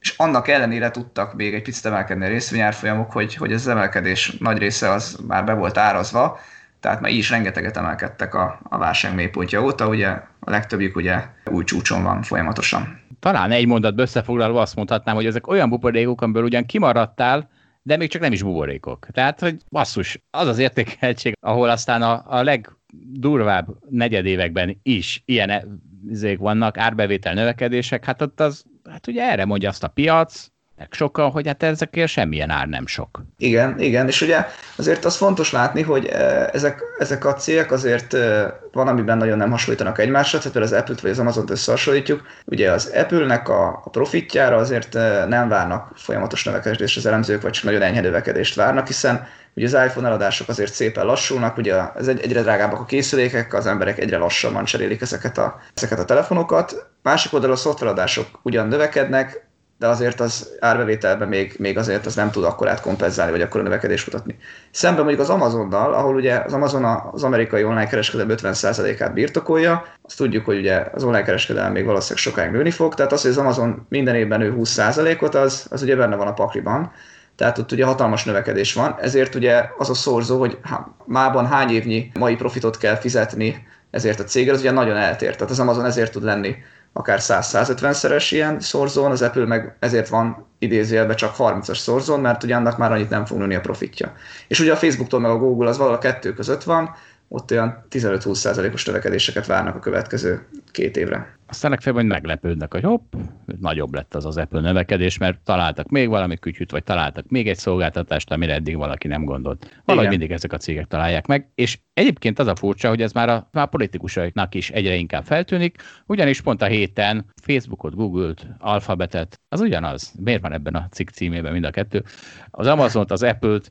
[0.00, 4.58] és annak ellenére tudtak még egy picit emelkedni a részvényárfolyamok, hogy, hogy az emelkedés nagy
[4.58, 6.38] része az már be volt árazva,
[6.80, 10.08] tehát már így is rengeteget emelkedtek a, a válság mélypontja óta, ugye
[10.40, 13.00] a legtöbbjük ugye új csúcson van folyamatosan.
[13.20, 17.48] Talán egy mondat összefoglalva azt mondhatnám, hogy ezek olyan buborékok, amiből ugyan kimaradtál,
[17.88, 19.06] de még csak nem is buborékok.
[19.12, 26.38] Tehát, hogy basszus, az az értékeltség, ahol aztán a, a legdurvább negyedévekben is ilyen izék
[26.38, 30.48] vannak, árbevétel növekedések, hát ott az, hát ugye erre mondja azt a piac,
[30.78, 33.22] meg sokan, hogy hát ezekért semmilyen ár nem sok.
[33.36, 38.14] Igen, igen, és ugye azért az fontos látni, hogy eh, ezek, ezek a cégek azért
[38.14, 42.22] eh, van, amiben nagyon nem hasonlítanak egymásra, tehát az Apple-t vagy az Amazon-t összehasonlítjuk.
[42.44, 47.52] Ugye az Apple-nek a, a profitjára azért eh, nem várnak folyamatos növekedést az elemzők, vagy
[47.52, 52.20] csak nagyon enyhe növekedést várnak, hiszen ugye az iPhone eladások azért szépen lassulnak, ugye egy,
[52.20, 56.86] egyre drágábbak a készülékek, az emberek egyre lassabban cserélik ezeket a, ezeket a telefonokat.
[57.02, 59.47] Másik oldalon a szoftveradások ugyan növekednek,
[59.78, 63.62] de azért az árbevételben még, még azért az nem tud akkorát kompenzálni, vagy akkor a
[63.62, 64.38] növekedést mutatni.
[64.70, 70.16] Szemben mondjuk az Amazonnal, ahol ugye az Amazon az amerikai online kereskedelem 50%-át birtokolja, azt
[70.16, 73.38] tudjuk, hogy ugye az online kereskedelem még valószínűleg sokáig nőni fog, tehát az, hogy az
[73.38, 76.92] Amazon minden évben nő 20%-ot, az, az ugye benne van a pakliban.
[77.36, 80.58] Tehát ott ugye hatalmas növekedés van, ezért ugye az a szorzó, hogy
[81.04, 85.34] mában hány évnyi mai profitot kell fizetni ezért a cégre, az ugye nagyon eltér.
[85.34, 86.56] Tehát az Amazon ezért tud lenni
[86.92, 92.54] akár 100-150-szeres ilyen szorzón, az Apple meg ezért van idézőjelben csak 30-as szorzón, mert ugye
[92.54, 94.12] annak már annyit nem fog nőni a profitja.
[94.48, 96.94] És ugye a Facebooktól meg a Google az valahol a kettő között van,
[97.28, 101.36] ott olyan 15-20%-os növekedéseket várnak a következő két évre.
[101.50, 103.12] Aztán legfeljebb, hogy meglepődnek, hogy hopp,
[103.60, 107.56] nagyobb lett az az Apple növekedés, mert találtak még valami kütyüt, vagy találtak még egy
[107.56, 109.80] szolgáltatást, amire eddig valaki nem gondolt.
[109.84, 110.18] Valahogy Igen.
[110.18, 113.48] mindig ezek a cégek találják meg, és egyébként az a furcsa, hogy ez már a,
[113.52, 120.12] már politikusoknak is egyre inkább feltűnik, ugyanis pont a héten Facebookot, Google-t, Alphabetet, az ugyanaz.
[120.20, 122.04] Miért van ebben a cikk címében mind a kettő?
[122.50, 123.70] Az Amazon-t, az Apple-t,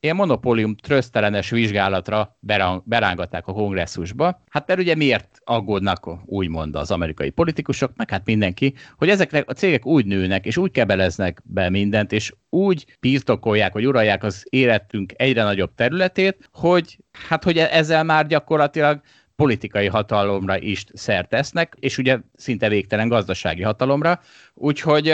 [0.00, 2.36] ilyen monopólium trösztelenes vizsgálatra
[2.84, 4.42] berángatták a kongresszusba.
[4.50, 9.52] Hát mert ugye miért aggódnak úgymond az amerikai politikusok, meg hát mindenki, hogy ezeknek a
[9.52, 15.12] cégek úgy nőnek, és úgy kebeleznek be mindent, és úgy birtokolják, vagy uralják az életünk
[15.16, 19.00] egyre nagyobb területét, hogy hát hogy ezzel már gyakorlatilag
[19.36, 24.20] politikai hatalomra is szert tesznek, és ugye szinte végtelen gazdasági hatalomra,
[24.54, 25.08] úgyhogy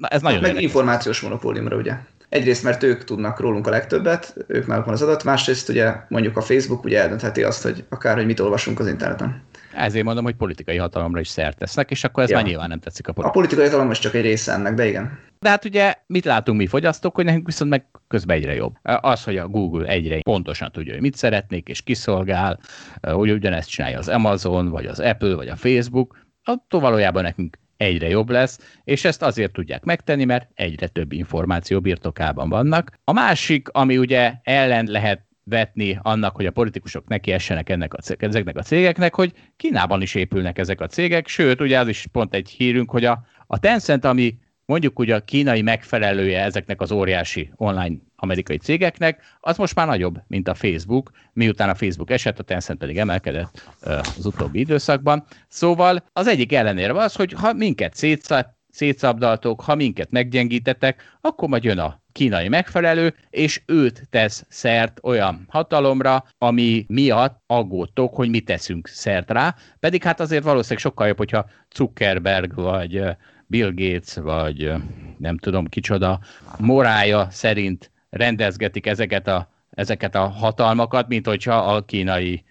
[0.00, 0.42] ez nagyon...
[0.42, 1.94] Hát meg információs monopóliumra, ugye?
[2.30, 6.36] Egyrészt, mert ők tudnak rólunk a legtöbbet, ők már van az adat, másrészt ugye mondjuk
[6.36, 9.42] a Facebook ugye eldöntheti azt, hogy akár, hogy mit olvasunk az interneten.
[9.74, 12.36] Ezért mondom, hogy politikai hatalomra is szert tesznek, és akkor ez ja.
[12.36, 13.40] már nyilván nem tetszik a politikai.
[13.40, 15.18] A politikai hatalom is csak egy része ennek, de igen.
[15.38, 18.74] De hát ugye mit látunk mi fogyasztók, hogy nekünk viszont meg közben egyre jobb.
[18.82, 22.60] Az, hogy a Google egyre pontosan tudja, hogy mit szeretnék, és kiszolgál,
[23.00, 28.08] hogy ugyanezt csinálja az Amazon, vagy az Apple, vagy a Facebook, attól valójában nekünk egyre
[28.08, 32.90] jobb lesz, és ezt azért tudják megtenni, mert egyre több információ birtokában vannak.
[33.04, 37.98] A másik, ami ugye ellen lehet vetni annak, hogy a politikusok neki essenek ennek a,
[38.18, 42.34] ezeknek a cégeknek, hogy Kínában is épülnek ezek a cégek, sőt, ugye az is pont
[42.34, 44.38] egy hírünk, hogy a, a Tencent, ami
[44.70, 50.18] mondjuk ugye a kínai megfelelője ezeknek az óriási online amerikai cégeknek, az most már nagyobb,
[50.26, 55.24] mint a Facebook, miután a Facebook esett, a Tencent pedig emelkedett az utóbbi időszakban.
[55.48, 61.64] Szóval az egyik ellenérve az, hogy ha minket szétszab, szétszabdaltok, ha minket meggyengítettek, akkor majd
[61.64, 68.40] jön a kínai megfelelő, és őt tesz szert olyan hatalomra, ami miatt aggódtok, hogy mi
[68.40, 73.02] teszünk szert rá, pedig hát azért valószínűleg sokkal jobb, hogyha Zuckerberg vagy
[73.50, 74.72] Bill Gates, vagy
[75.18, 76.20] nem tudom kicsoda,
[76.58, 82.44] morája szerint rendezgetik ezeket a, ezeket a hatalmakat, mint hogyha a kínai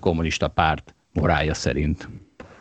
[0.00, 2.08] kommunista párt morája szerint.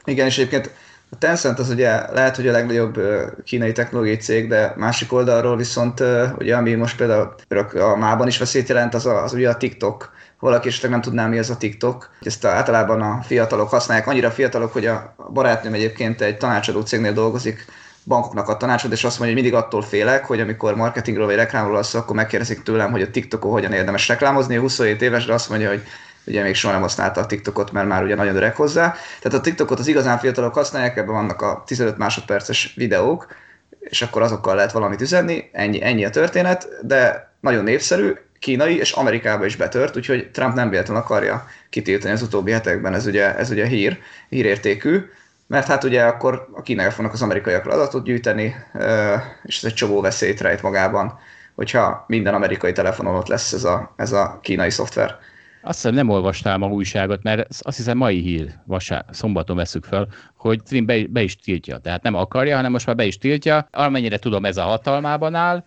[0.03, 0.71] Igen, és egyébként
[1.10, 2.99] a Tencent az ugye lehet, hogy a legnagyobb
[3.43, 6.03] kínai technológiai cég, de másik oldalról viszont
[6.38, 7.36] ugye ami most például
[7.73, 10.13] a mában is veszélyt jelent, az, a, az ugye a TikTok.
[10.39, 12.10] Valaki esetleg nem tudná, mi az a TikTok.
[12.21, 17.65] Ezt általában a fiatalok használják, annyira fiatalok, hogy a barátnőm egyébként egy tanácsadó cégnél dolgozik,
[18.06, 21.76] bankoknak a tanácsot, és azt mondja, hogy mindig attól félek, hogy amikor marketingről vagy reklámról
[21.76, 24.56] lesz, akkor megkérdezik tőlem, hogy a TikTokon hogyan érdemes reklámozni.
[24.56, 25.82] 27 éves, de azt mondja, hogy
[26.26, 28.96] ugye még soha nem használta a TikTokot, mert már ugye nagyon öreg hozzá.
[29.22, 33.28] Tehát a TikTokot az igazán fiatalok használják, ebben vannak a 15 másodperces videók,
[33.80, 38.91] és akkor azokkal lehet valamit üzenni, ennyi, ennyi a történet, de nagyon népszerű, kínai és
[38.91, 43.50] Amerikába is betört, úgyhogy Trump nem véletlenül akarja kitiltani az utóbbi hetekben, ez ugye, ez
[43.50, 43.98] ugye hír,
[44.30, 45.00] hírértékű,
[45.47, 48.55] mert hát ugye akkor a kínaiak fognak az amerikaiakra adatot gyűjteni,
[49.43, 51.20] és ez egy csomó veszélyt rejt magában,
[51.55, 55.15] hogyha minden amerikai telefonon ott lesz ez a, ez a kínai szoftver.
[55.61, 60.07] Azt hiszem nem olvastál ma újságot, mert azt hiszem mai hír, vasá, szombaton veszük fel,
[60.36, 61.78] hogy Trim be, be is tiltja.
[61.78, 63.67] Tehát nem akarja, hanem most már be is tiltja.
[63.72, 65.65] Amennyire tudom, ez a hatalmában áll,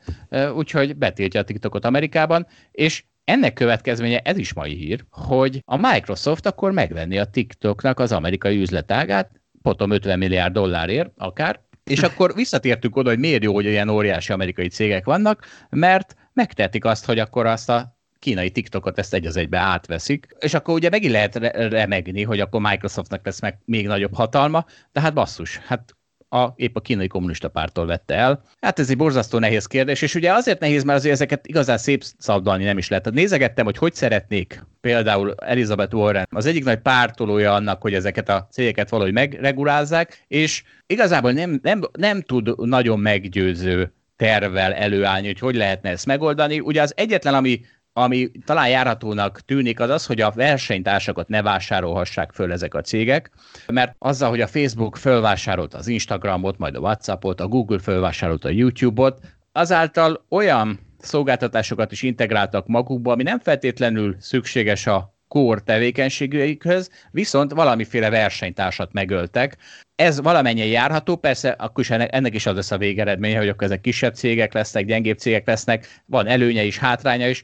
[0.55, 6.47] úgyhogy betiltja a TikTokot Amerikában, és ennek következménye, ez is mai hír, hogy a Microsoft
[6.47, 9.31] akkor megvenni a TikToknak az amerikai üzletágát,
[9.63, 14.33] potom 50 milliárd dollárért akár, és akkor visszatértünk oda, hogy miért jó, hogy olyan óriási
[14.33, 19.37] amerikai cégek vannak, mert megtehetik azt, hogy akkor azt a kínai TikTokot ezt egy az
[19.37, 21.37] egybe átveszik, és akkor ugye megint lehet
[21.73, 25.97] remegni, hogy akkor Microsoftnak lesz meg még nagyobb hatalma, de hát basszus, hát
[26.29, 28.43] a, épp a kínai kommunista pártól vette el.
[28.61, 32.03] Hát ez egy borzasztó nehéz kérdés, és ugye azért nehéz, mert azért ezeket igazán szép
[32.19, 33.05] szabdalni nem is lehet.
[33.05, 38.29] Tehát nézegettem, hogy hogy szeretnék például Elizabeth Warren, az egyik nagy pártolója annak, hogy ezeket
[38.29, 45.39] a cégeket valahogy megregulázzák, és igazából nem, nem, nem tud nagyon meggyőző tervvel előállni, hogy
[45.39, 46.61] hogy lehetne ezt megoldani.
[46.61, 47.61] Ugye az egyetlen, ami
[48.03, 53.31] ami talán járhatónak tűnik, az az, hogy a versenytársakat ne vásárolhassák föl ezek a cégek,
[53.67, 58.53] mert azzal, hogy a Facebook fölvásárolt az Instagramot, majd a Whatsappot, a Google fölvásárolta a
[58.53, 59.21] YouTube-ot,
[59.53, 68.11] azáltal olyan szolgáltatásokat is integráltak magukba, ami nem feltétlenül szükséges a kór tevékenységeikhez, viszont valamiféle
[68.11, 69.57] versenytársat megöltek.
[69.97, 73.67] Ez valamennyien járható, persze akkor is ennek, ennek is az lesz a végeredménye, hogy akkor
[73.67, 77.43] ezek kisebb cégek lesznek, gyengébb cégek lesznek, van előnye is, hátránya is,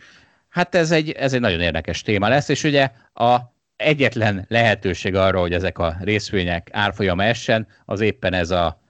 [0.54, 3.38] Hát ez egy, ez egy nagyon érdekes téma lesz, és ugye a
[3.76, 8.80] egyetlen lehetőség arra, hogy ezek a részvények árfolyama essen, az éppen ez a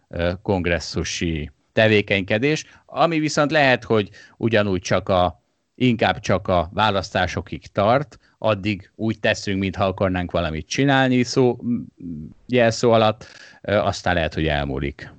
[0.43, 5.43] kongresszusi tevékenykedés, ami viszont lehet, hogy ugyanúgy csak a,
[5.75, 11.59] inkább csak a választásokig tart, addig úgy teszünk, mintha akarnánk valamit csinálni szó,
[12.47, 13.27] jelszó alatt,
[13.63, 15.13] aztán lehet, hogy elmúlik.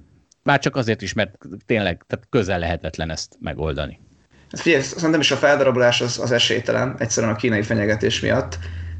[0.44, 4.05] Már csak azért is, mert tényleg tehát közel lehetetlen ezt megoldani.
[4.56, 8.58] Figyelj, szerintem is a feldarabolás az, az esélytelen, egyszerűen a kínai fenyegetés miatt.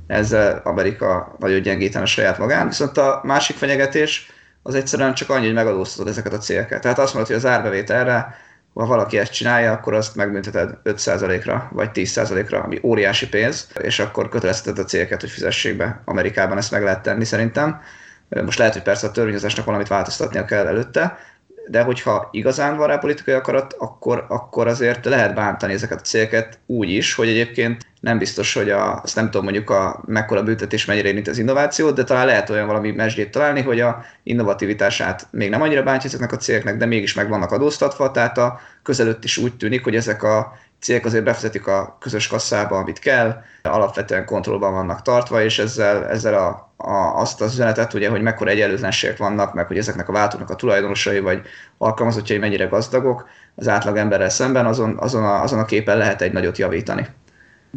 [0.08, 4.32] Ezzel Amerika nagyon gyengítene a saját magán, viszont a másik fenyegetés
[4.64, 6.82] az egyszerűen csak annyi, hogy megadóztatod ezeket a céleket.
[6.82, 8.36] Tehát azt mondod, hogy az árbevételre,
[8.74, 14.30] ha valaki ezt csinálja, akkor azt megbünteted 5%-ra vagy 10%-ra, ami óriási pénz, és akkor
[14.30, 16.02] kötelezteted a cégeket, hogy fizessék be.
[16.06, 17.82] Amerikában ezt meg lehet tenni szerintem.
[18.30, 21.18] Most lehet, hogy persze a törvényhozásnak valamit változtatnia kell előtte,
[21.68, 26.60] de hogyha igazán van rá politikai akarat, akkor, akkor azért lehet bántani ezeket a céleket
[26.66, 30.86] úgy is, hogy egyébként nem biztos, hogy a, azt nem tudom mondjuk a mekkora büntetés
[30.86, 35.50] mennyire érint az innovációt, de talán lehet olyan valami mesdjét találni, hogy a innovativitását még
[35.50, 39.38] nem annyira bántja ezeknek a cégeknek, de mégis meg vannak adóztatva, tehát a közelőtt is
[39.38, 44.74] úgy tűnik, hogy ezek a cégek azért befizetik a közös kasszába, amit kell, alapvetően kontrollban
[44.74, 49.54] vannak tartva, és ezzel, ezzel a, a, azt az üzenetet, ugye, hogy mekkora egyenlőtlenségek vannak,
[49.54, 51.42] meg hogy ezeknek a váltóknak a tulajdonosai vagy
[51.78, 56.32] alkalmazottjai mennyire gazdagok, az átlag emberrel szemben azon, azon, a, azon a képen lehet egy
[56.32, 57.08] nagyot javítani.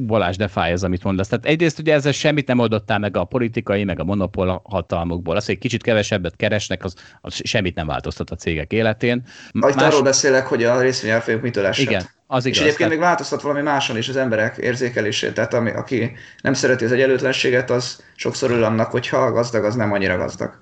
[0.07, 1.29] Balázs, de fáj ez, amit mondasz.
[1.29, 5.37] Tehát egyrészt ugye ezzel semmit nem oldottál meg a politikai, meg a monopól hatalmukból.
[5.37, 9.23] Az, hogy kicsit kevesebbet keresnek, az, az semmit nem változtat a cégek életén.
[9.53, 9.75] Más...
[9.75, 11.87] arról beszélek, hogy a részvényárfolyamok mitől esett.
[11.87, 12.59] Igen, az igaz.
[12.59, 12.93] És egyébként tehát...
[12.93, 15.35] még változtat valami máson is az emberek érzékelését.
[15.35, 16.13] Tehát ami, aki
[16.43, 20.59] nem szereti az egyenlőtlenséget, az sokszor ül annak, hogyha a gazdag, az nem annyira gazdag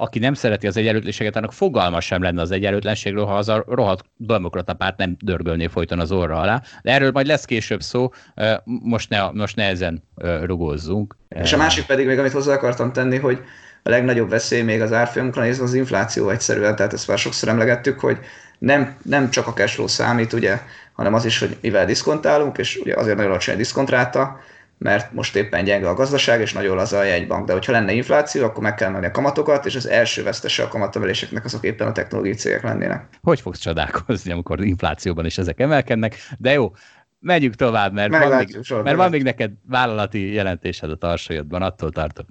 [0.00, 4.04] aki nem szereti az egyenlőtlenséget, annak fogalma sem lenne az egyenlőtlenségről, ha az a rohadt
[4.16, 6.62] demokrata párt nem dörgölné folyton az orra alá.
[6.82, 8.12] De erről majd lesz később szó,
[8.64, 10.02] most ne, most ne ezen
[10.42, 11.16] rugózzunk.
[11.28, 13.42] És a másik pedig még, amit hozzá akartam tenni, hogy
[13.88, 18.00] a legnagyobb veszély még az árfolyamokra nézve az infláció egyszerűen, tehát ezt már sokszor emlegettük,
[18.00, 18.18] hogy
[18.58, 20.58] nem, nem csak a cashflow számít, ugye,
[20.92, 24.40] hanem az is, hogy mivel diszkontálunk, és ugye azért nagyon alacsony a diszkontráta,
[24.78, 27.46] mert most éppen gyenge a gazdaság, és nagyon az a jegybank.
[27.46, 30.68] De hogyha lenne infláció, akkor meg kell menni a kamatokat, és az első vesztese a
[30.68, 33.04] kamatemeléseknek azok éppen a technológiai cégek lennének.
[33.22, 36.16] Hogy fogsz csodálkozni, amikor inflációban is ezek emelkednek?
[36.38, 36.72] De jó,
[37.18, 42.26] megyünk tovább, mert, van még, mert van még neked vállalati jelentésed a tarsajodban, attól tartok.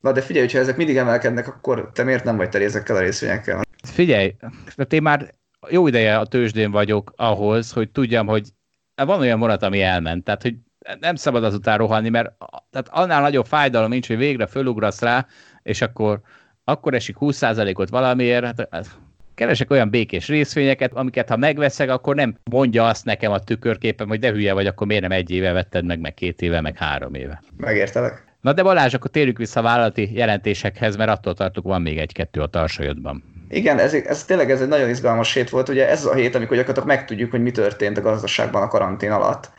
[0.00, 3.00] Na de figyelj, hogyha ezek mindig emelkednek, akkor te miért nem vagy teli ezekkel a
[3.00, 3.62] részvényekkel?
[3.82, 4.34] Figyelj,
[4.76, 5.30] mert én már
[5.68, 8.48] jó ideje a tőzsdén vagyok ahhoz, hogy tudjam, hogy
[8.94, 10.24] van olyan vonat, ami elment.
[10.24, 10.54] Tehát, hogy
[11.00, 12.32] nem szabad azután rohanni, mert
[12.70, 15.26] tehát annál nagyobb fájdalom nincs, hogy végre fölugrasz rá,
[15.62, 16.20] és akkor,
[16.64, 18.86] akkor esik 20%-ot valamiért, hát, hát
[19.34, 24.18] keresek olyan békés részvényeket, amiket ha megveszek, akkor nem mondja azt nekem a tükörképen, hogy
[24.18, 27.14] de hülye vagy, akkor miért nem egy éve vetted meg, meg két éve, meg három
[27.14, 27.42] éve.
[27.56, 28.25] Megértelek.
[28.46, 32.40] Na de Balázs, akkor térjük vissza a vállalati jelentésekhez, mert attól tartok, van még egy-kettő
[32.40, 33.24] a tarsajodban.
[33.48, 35.68] Igen, ez, ez tényleg ez egy nagyon izgalmas hét volt.
[35.68, 39.50] Ugye ez a hét, amikor gyakorlatilag megtudjuk, hogy mi történt a gazdaságban a karantén alatt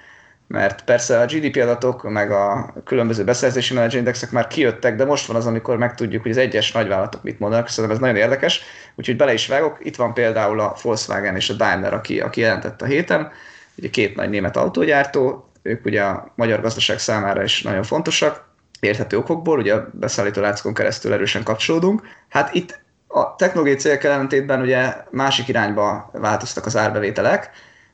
[0.47, 5.35] mert persze a GDP adatok, meg a különböző beszerzési menedzsindexek már kijöttek, de most van
[5.35, 8.61] az, amikor megtudjuk, hogy az egyes nagyvállalatok mit mondanak, szerintem ez nagyon érdekes,
[8.95, 9.77] úgyhogy bele is vágok.
[9.81, 13.31] Itt van például a Volkswagen és a Daimler, aki, aki jelentett a héten,
[13.75, 18.46] ugye két nagy német autógyártó, ők ugye a magyar gazdaság számára is nagyon fontosak,
[18.79, 22.01] érthető okokból, ugye a beszállító láncokon keresztül erősen kapcsolódunk.
[22.29, 27.49] Hát itt a technológiai célok ellentétben ugye másik irányba változtak az árbevételek,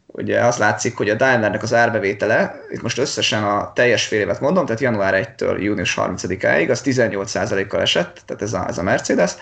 [0.07, 4.39] ugye az látszik, hogy a Daimlernek az árbevétele, itt most összesen a teljes fél évet
[4.39, 9.35] mondom, tehát január 1-től június 30-áig, az 18%-kal esett, tehát ez a, ez a Mercedes,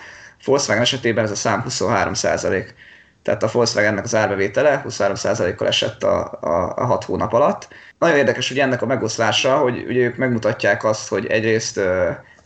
[0.44, 2.66] Volkswagen esetében ez a szám 23%.
[3.22, 7.68] Tehát a Volkswagennek az árbevétele 23%-kal esett a, a, a 6 hónap alatt.
[8.02, 11.80] Nagyon érdekes, hogy ennek a megoszlása, hogy ugye ők megmutatják azt, hogy egyrészt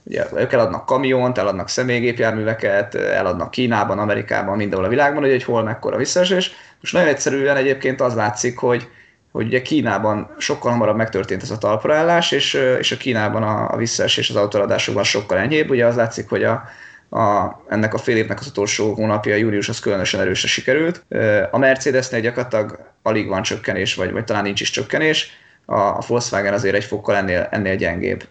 [0.03, 5.63] Ugye ők eladnak kamiont, eladnak személygépjárműveket, eladnak Kínában, Amerikában, mindenhol a világban, hogy egy hol
[5.63, 6.53] mekkora visszaesés.
[6.81, 8.89] Most nagyon egyszerűen egyébként az látszik, hogy,
[9.33, 13.77] hogy ugye Kínában sokkal hamarabb megtörtént ez a talpraállás, és, és a Kínában a, a
[13.77, 15.71] visszaesés az autóadásokban sokkal enyhébb.
[15.71, 16.65] Ugye az látszik, hogy a,
[17.11, 21.05] a, ennek a fél évnek az utolsó hónapja, július, az különösen erősen sikerült.
[21.51, 26.53] A Mercedesnél gyakorlatilag alig van csökkenés, vagy, vagy talán nincs is csökkenés, a, a Volkswagen
[26.53, 28.25] azért egy fokkal ennél, ennél gyengébb.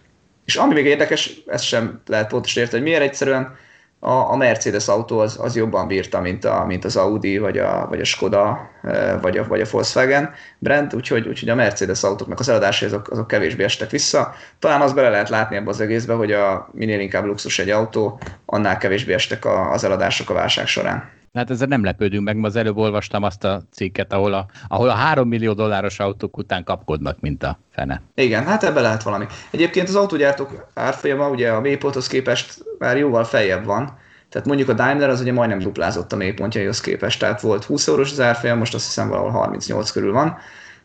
[0.44, 3.56] És ami még érdekes, ezt sem lehet pontosan érteni, hogy miért egyszerűen
[3.98, 7.86] a, a Mercedes autó az, az jobban bírta, mint, a, mint az Audi, vagy a,
[7.88, 12.40] vagy a Skoda, e, vagy a, vagy a Volkswagen brand, úgyhogy, úgyhogy a Mercedes autóknak
[12.40, 14.34] az eladásai azok, azok kevésbé estek vissza.
[14.58, 18.20] Talán az bele lehet látni ebbe az egészbe, hogy a minél inkább luxus egy autó,
[18.46, 21.10] annál kevésbé estek a, az eladások a válság során.
[21.36, 24.88] Hát ezzel nem lepődünk meg, mert az előbb olvastam azt a cikket, ahol a, ahol
[24.88, 28.02] a 3 millió dolláros autók után kapkodnak, mint a fene.
[28.14, 29.26] Igen, hát ebbe lehet valami.
[29.50, 34.72] Egyébként az autógyártók árfolyama ugye a mélyponthoz képest már jóval feljebb van, tehát mondjuk a
[34.72, 38.74] Daimler az ugye majdnem duplázott a mélypontjaihoz képest, tehát volt 20 eurós az árfolyam, most
[38.74, 40.36] azt hiszem valahol 38 körül van.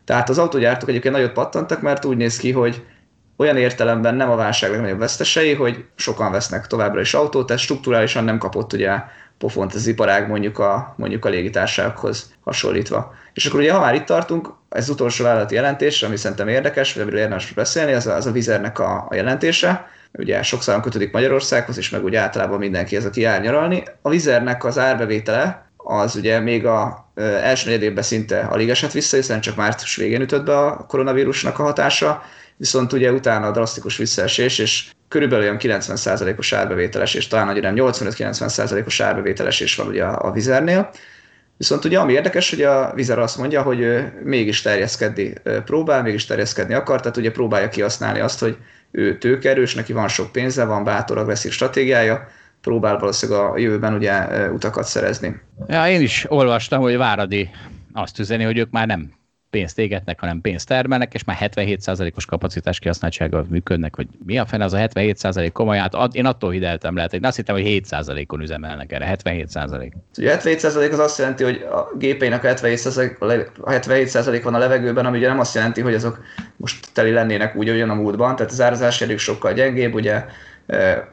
[0.04, 2.84] Tehát az autógyártók egyébként nagyot pattantak, mert úgy néz ki, hogy
[3.36, 8.24] olyan értelemben nem a válság legnagyobb vesztesei, hogy sokan vesznek továbbra is autót, tehát strukturálisan
[8.24, 8.90] nem kapott ugye
[9.38, 13.14] pofont az iparág mondjuk a, mondjuk a légitársasághoz hasonlítva.
[13.32, 17.02] És akkor ugye, ha már itt tartunk, ez utolsó vállalati jelentés, ami szerintem érdekes, vagy
[17.02, 19.88] amiről érdemes beszélni, az a, az a Vizernek a, a jelentése.
[20.12, 23.82] Ugye sokszor kötődik Magyarországhoz, és meg úgy általában mindenki ez, aki jár nyaralni.
[24.02, 27.10] A Vizernek az árbevétele az ugye még a
[27.42, 31.62] első negyedében szinte alig esett vissza, hiszen csak március végén ütött be a koronavírusnak a
[31.62, 32.22] hatása,
[32.56, 39.00] viszont ugye utána a drasztikus visszaesés, és körülbelül olyan 90%-os árbevételes, és talán nem 85-90%-os
[39.00, 40.90] árbevételes is van ugye a, Vizernél.
[41.56, 45.32] Viszont ugye ami érdekes, hogy a Vizer azt mondja, hogy mégis terjeszkedni
[45.64, 48.56] próbál, mégis terjeszkedni akar, tehát ugye próbálja kihasználni azt, hogy
[48.90, 52.28] ő tőkerős, neki van sok pénze, van bátor, agresszív stratégiája,
[52.60, 55.40] próbál valószínűleg a jövőben ugye utakat szerezni.
[55.68, 57.50] Ja, én is olvastam, hogy Váradi
[57.92, 59.12] azt üzeni, hogy ők már nem
[59.52, 64.64] pénzt égetnek, hanem pénzt termelnek, és már 77%-os kapacitás kihasználtsággal működnek, hogy mi a fene
[64.64, 68.92] az a 77% komolyan, hát én attól hideltem lehet, hogy azt hittem, hogy 7%-on üzemelnek
[68.92, 69.92] erre, 77%.
[70.18, 75.06] Ugye 77% az azt jelenti, hogy a gépeinek a 77%, a 77% van a levegőben,
[75.06, 76.20] ami ugye nem azt jelenti, hogy azok
[76.56, 80.24] most teli lennének úgy, olyan a múltban, tehát az árazás sokkal gyengébb, ugye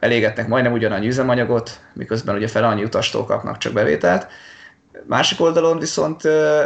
[0.00, 4.26] elégetnek majdnem ugyanannyi üzemanyagot, miközben ugye fel annyi utastól kapnak csak bevételt,
[5.06, 6.22] Másik oldalon viszont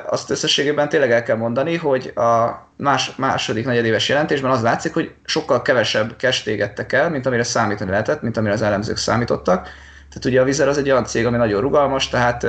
[0.07, 5.15] azt összességében tényleg el kell mondani, hogy a más, második negyedéves jelentésben az látszik, hogy
[5.25, 9.63] sokkal kevesebb cash égettek el, mint amire számítani lehetett, mint amire az elemzők számítottak.
[10.09, 12.47] Tehát ugye a Vizer az egy olyan cég, ami nagyon rugalmas, tehát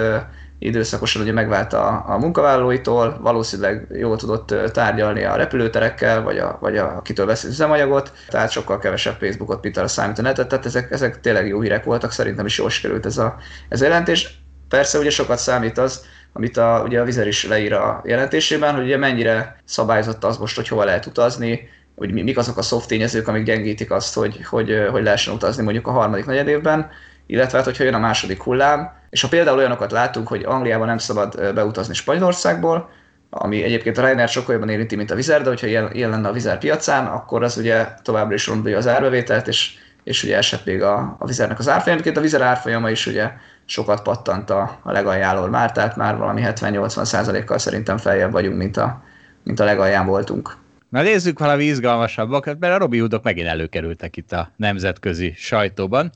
[0.59, 6.77] időszakosan ugye megvált a, a munkavállalóitól, valószínűleg jól tudott tárgyalni a repülőterekkel, vagy, a, vagy
[6.77, 11.47] a, akitől veszi üzemanyagot, tehát sokkal kevesebb Facebookot Peter számítani lehetett, tehát ezek, ezek tényleg
[11.47, 13.35] jó hírek voltak, szerintem is jól sikerült ez a,
[13.69, 14.43] ez a jelentés.
[14.75, 18.83] Persze ugye sokat számít az, amit a, ugye a Vizer is leír a jelentésében, hogy
[18.83, 23.27] ugye mennyire szabályozott az most, hogy hova lehet utazni, hogy mik azok a szoft tényezők,
[23.27, 26.89] amik gyengítik azt, hogy, hogy, hogy lehessen utazni mondjuk a harmadik negyed évben,
[27.25, 30.97] illetve hát, hogyha jön a második hullám, és ha például olyanokat látunk, hogy Angliában nem
[30.97, 32.89] szabad beutazni Spanyolországból,
[33.29, 36.27] ami egyébként a Ryanair sokkal jobban érinti, mint a Vizer, de hogyha ilyen, ilyen lenne
[36.27, 39.73] a Vizer piacán, akkor az ugye továbbra is rombolja az árbevételt, és,
[40.03, 41.99] és ugye esett még a, a Vizernek az árfolyam.
[42.15, 43.31] a Vizer árfolyama is ugye
[43.65, 48.77] sokat pattant a, a legaljáról már, tehát már valami 70-80 százalékkal szerintem feljebb vagyunk, mint
[48.77, 49.03] a,
[49.43, 50.57] mint a legalján voltunk.
[50.89, 56.11] Na nézzük valami izgalmasabbakat, mert a Robi Hoodok megint előkerültek itt a nemzetközi sajtóban.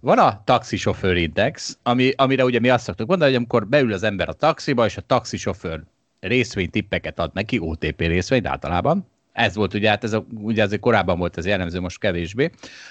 [0.00, 4.02] Van a taxisofőr index, ami, amire ugye mi azt szoktuk mondani, hogy amikor beül az
[4.02, 5.82] ember a taxiba, és a taxisofőr
[6.20, 11.18] részvénytippeket ad neki, OTP részvényt általában, ez volt ugye, hát ez a, ugye azért korábban
[11.18, 12.50] volt ez jellemző, most kevésbé,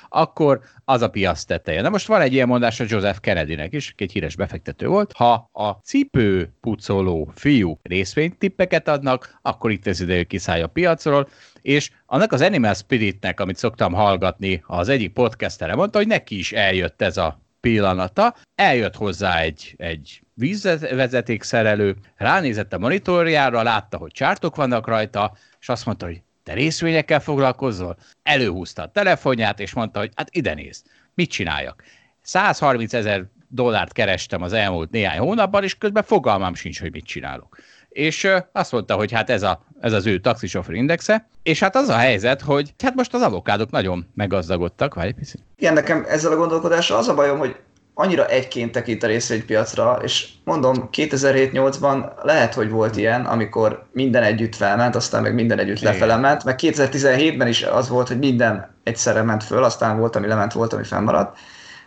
[0.09, 1.81] akkor az a piac teteje.
[1.81, 5.49] Na most van egy ilyen mondás a Joseph Kennedynek is, egy híres befektető volt, ha
[5.51, 11.29] a cipő pucoló fiú részvénytippeket adnak, akkor itt ez idő kiszállja a piacról,
[11.61, 16.51] és annak az Animal Spiritnek, amit szoktam hallgatni, az egyik podcastere mondta, hogy neki is
[16.51, 24.55] eljött ez a pillanata, eljött hozzá egy, egy vízvezetékszerelő, ránézett a monitorjára, látta, hogy csártok
[24.55, 27.97] vannak rajta, és azt mondta, hogy te részvényekkel foglalkozol?
[28.23, 30.83] Előhúzta a telefonját, és mondta, hogy hát ide néz,
[31.13, 31.83] mit csináljak?
[32.21, 37.57] 130 ezer dollárt kerestem az elmúlt néhány hónapban, és közben fogalmam sincs, hogy mit csinálok.
[37.89, 41.89] és azt mondta, hogy hát ez, a, ez az ő taxisofőr indexe, és hát az
[41.89, 45.41] a helyzet, hogy hát most az avokádok nagyon meggazdagodtak, várj picit.
[45.57, 47.55] Igen, nekem ezzel a gondolkodással az a bajom, hogy
[47.99, 54.55] annyira egyként tekint a részvénypiacra, és mondom, 2007-8-ban lehet, hogy volt ilyen, amikor minden együtt
[54.55, 59.21] felment, aztán meg minden együtt lefele ment, meg 2017-ben is az volt, hogy minden egyszerre
[59.21, 61.37] ment föl, aztán volt, ami lement, volt, ami fennmaradt.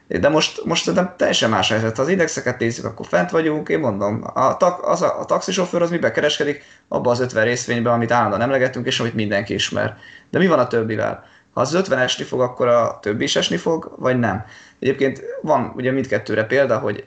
[0.07, 1.97] De most, most szerintem teljesen más helyzet.
[1.97, 5.83] Ha az indexeket nézzük, akkor fent vagyunk, én mondom, a, tak, az a, a taxisofőr
[5.83, 6.65] az mibe kereskedik?
[6.89, 9.97] Abba az 50 részvényben, amit állandóan emlegetünk, és amit mindenki ismer.
[10.31, 11.25] De mi van a többivel?
[11.53, 14.45] Ha az 50 esni fog, akkor a többi is esni fog, vagy nem?
[14.79, 17.07] Egyébként van ugye mindkettőre példa, hogy,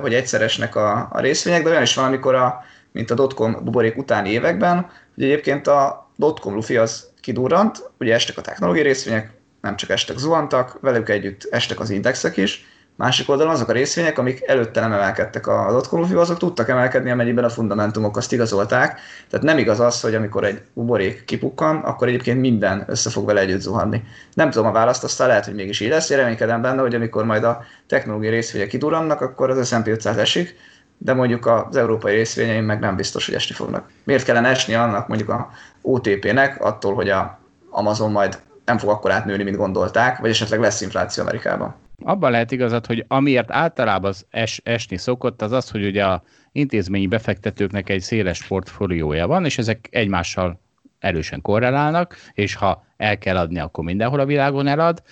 [0.00, 3.64] hogy egyszer esnek a, a részvények, de olyan is van, amikor a, mint a dotcom
[3.64, 9.30] buborék utáni években, hogy egyébként a dotcom lufi az kidurrant, ugye estek a technológiai részvények,
[9.60, 12.66] nem csak estek, zuhantak, velük együtt estek az indexek is,
[12.96, 17.44] Másik oldalon azok a részvények, amik előtte nem emelkedtek a dotcom azok tudtak emelkedni, amennyiben
[17.44, 19.00] a fundamentumok azt igazolták.
[19.30, 23.40] Tehát nem igaz az, hogy amikor egy buborék kipukkan, akkor egyébként minden össze fog vele
[23.40, 24.02] együtt zuhanni.
[24.34, 26.10] Nem tudom a választ, aztán lehet, hogy mégis így lesz.
[26.10, 30.54] Én reménykedem benne, hogy amikor majd a technológiai részvények kidurannak, akkor az S&P 500 esik,
[30.98, 33.88] de mondjuk az európai részvényeim meg nem biztos, hogy esni fognak.
[34.04, 35.50] Miért kellene esni annak mondjuk a
[35.82, 37.38] OTP-nek attól, hogy a
[37.70, 41.84] Amazon majd nem fog akkor átnőni, mint gondolták, vagy esetleg lesz infláció Amerikában?
[42.02, 46.22] Abban lehet igazad, hogy amiért általában az es, esni szokott, az az, hogy ugye a
[46.52, 50.60] intézményi befektetőknek egy széles portfóliója van, és ezek egymással
[50.98, 55.02] erősen korrelálnak, és ha el kell adni, akkor mindenhol a világon elad.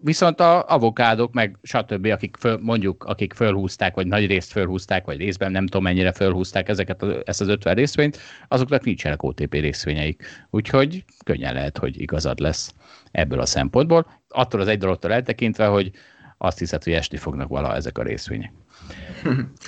[0.00, 5.16] Viszont a avokádok, meg stb., akik föl, mondjuk, akik fölhúzták, vagy nagy részt fölhúzták, vagy
[5.16, 8.18] részben nem tudom mennyire fölhúzták ezeket a, ezt az 50 részvényt,
[8.48, 10.22] azoknak nincsenek OTP részvényeik.
[10.50, 12.74] Úgyhogy könnyen lehet, hogy igazad lesz
[13.10, 14.06] ebből a szempontból.
[14.28, 15.90] Attól az egy dologtól eltekintve, hogy
[16.38, 18.52] azt hiszed, hogy esni fognak valaha ezek a részvények.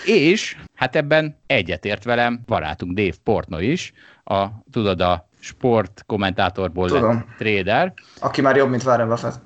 [0.04, 3.92] és hát ebben egyetért velem barátunk Dave Portno is,
[4.24, 7.92] a, tudod, a sport kommentátorból lett trader.
[8.20, 9.40] Aki már jobb, mint Warren Buffett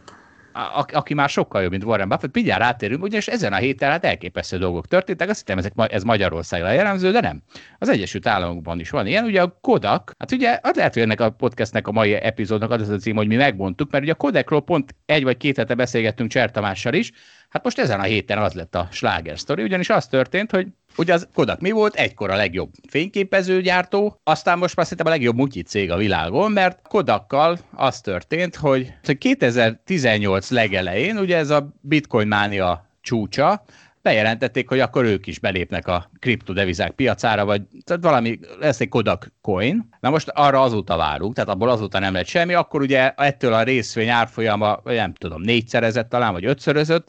[0.60, 4.04] a, aki már sokkal jobb, mint Warren Buffett, mindjárt rátérünk, ugyanis ezen a héten hát
[4.04, 7.42] elképesztő dolgok történtek, azt hittem, ezek, ez Magyarországra jellemző, de nem.
[7.78, 11.20] Az Egyesült Államokban is van ilyen, ugye a Kodak, hát ugye az lehet, hogy ennek
[11.20, 14.62] a podcastnek a mai epizódnak az a cím, hogy mi megmondtuk, mert ugye a Kodakról
[14.62, 17.12] pont egy vagy két hete beszélgettünk Cser Tamással is,
[17.50, 20.66] Hát most ezen a héten az lett a sláger sztori, ugyanis az történt, hogy
[21.00, 21.94] ugye az Kodak mi volt?
[21.94, 26.88] Egykor a legjobb fényképezőgyártó, aztán most már szerintem a legjobb mutyi cég a világon, mert
[26.88, 33.64] Kodakkal az történt, hogy 2018 legelején, ugye ez a bitcoin mánia csúcsa,
[34.02, 39.32] bejelentették, hogy akkor ők is belépnek a kriptodevizák piacára, vagy tehát valami, lesz egy Kodak
[39.40, 39.88] coin.
[40.00, 43.62] Na most arra azóta várunk, tehát abból azóta nem lett semmi, akkor ugye ettől a
[43.62, 47.08] részvény árfolyama, nem tudom, négyszerezett talán, vagy ötszörözött,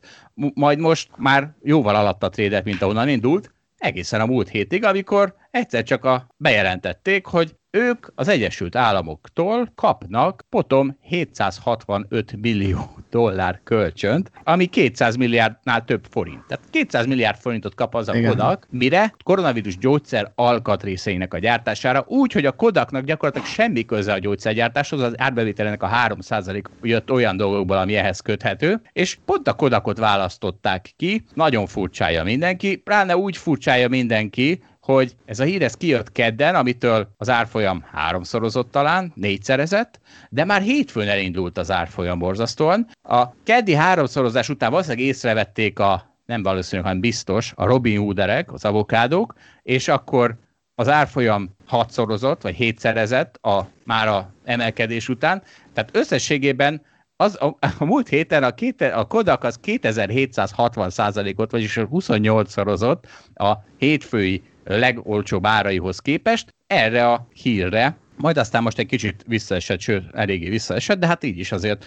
[0.54, 3.52] majd most már jóval alatt a trédet, mint ahonnan indult,
[3.82, 10.46] egészen a múlt hétig, amikor egyszer csak a bejelentették, hogy ők az Egyesült Államoktól kapnak
[10.50, 16.46] potom 765 millió dollár kölcsönt, ami 200 milliárdnál több forint.
[16.48, 18.30] Tehát 200 milliárd forintot kap az a Igen.
[18.30, 24.20] Kodak, mire koronavírus gyógyszer alkatrészeinek a gyártására, úgy, hogy a Kodaknak gyakorlatilag semmi köze a
[24.20, 29.98] gyógyszergyártáshoz, az árbevételének a 3% jött olyan dolgokból, ami ehhez köthető, és pont a Kodakot
[29.98, 34.64] választották ki, nagyon furcsája mindenki, pláne úgy furcsája mindenki,
[34.94, 40.62] hogy ez a hír ez kijött kedden, amitől az árfolyam háromszorozott talán, négyszerezett, de már
[40.62, 42.88] hétfőn elindult az árfolyam borzasztóan.
[43.02, 48.66] A keddi háromszorozás után valószínűleg észrevették a, nem valószínűleg, hanem biztos, a Robin Hooderek, az
[48.66, 49.34] avokádók,
[49.64, 50.36] és akkor
[50.76, 55.44] az árfolyam hatszorozott, vagy hétszerezett a, már a emelkedés után.
[55.74, 56.82] Tehát összességében
[57.16, 63.08] az, a, a múlt héten a, két, a Kodak az 2760 százalékot, vagyis 28 szorozott
[63.34, 70.03] a hétfői legolcsóbb áraihoz képest, erre a hírre, majd aztán most egy kicsit visszaesett, sőt,
[70.14, 71.86] eléggé visszaesett, de hát így is azért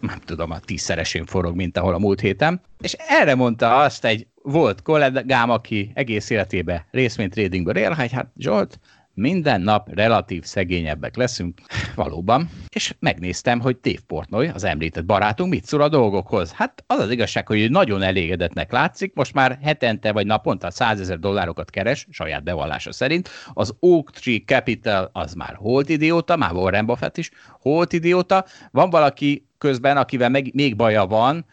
[0.00, 2.60] nem tudom, a tízszeresén forog, mint ahol a múlt héten.
[2.80, 8.78] És erre mondta azt egy volt kollégám, aki egész életében részvénytradingből él, hát Zsolt,
[9.14, 11.60] minden nap relatív szegényebbek leszünk,
[11.94, 12.48] valóban.
[12.68, 16.52] És megnéztem, hogy Dave Portnoy, az említett barátunk, mit szól a dolgokhoz.
[16.52, 21.18] Hát az az igazság, hogy nagyon elégedetnek látszik, most már hetente vagy naponta 100 ezer
[21.18, 23.28] dollárokat keres, saját bevallása szerint.
[23.52, 28.44] Az Oak Tree Capital az már holt idióta, már Warren Buffett is holt idióta.
[28.70, 31.46] Van valaki közben, akivel meg, még baja van,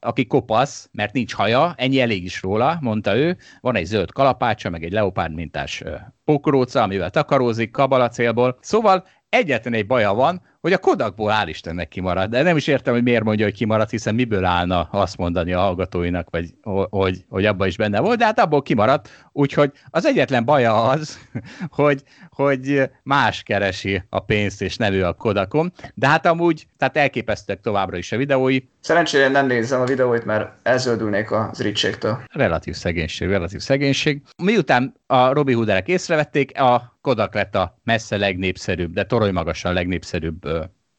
[0.00, 3.36] aki kopasz, mert nincs haja, ennyi elég is róla, mondta ő.
[3.60, 5.82] Van egy zöld kalapácsa, meg egy leopárd mintás
[6.24, 8.58] pokróca, amivel takarózik, kabala célból.
[8.60, 12.94] Szóval egyetlen egy baja van, hogy a Kodakból hál' Istennek kimaradt, de nem is értem,
[12.94, 16.54] hogy miért mondja, hogy kimaradt, hiszen miből állna azt mondani a hallgatóinak, vagy
[16.90, 21.18] hogy, hogy abban is benne volt, de hát abból kimaradt, úgyhogy az egyetlen baja az,
[21.70, 26.96] hogy, hogy más keresi a pénzt, és nem ő a Kodakon, de hát amúgy, tehát
[26.96, 28.58] elképesztőek továbbra is a videói.
[28.88, 32.22] Szerencsére nem nézem a videóit, mert elzöldülnék az ritségtől.
[32.32, 34.22] Relatív szegénység, relatív szegénység.
[34.42, 40.40] Miután a Robi Hooderek észrevették, a Kodak lett a messze legnépszerűbb, de torony magasan legnépszerűbb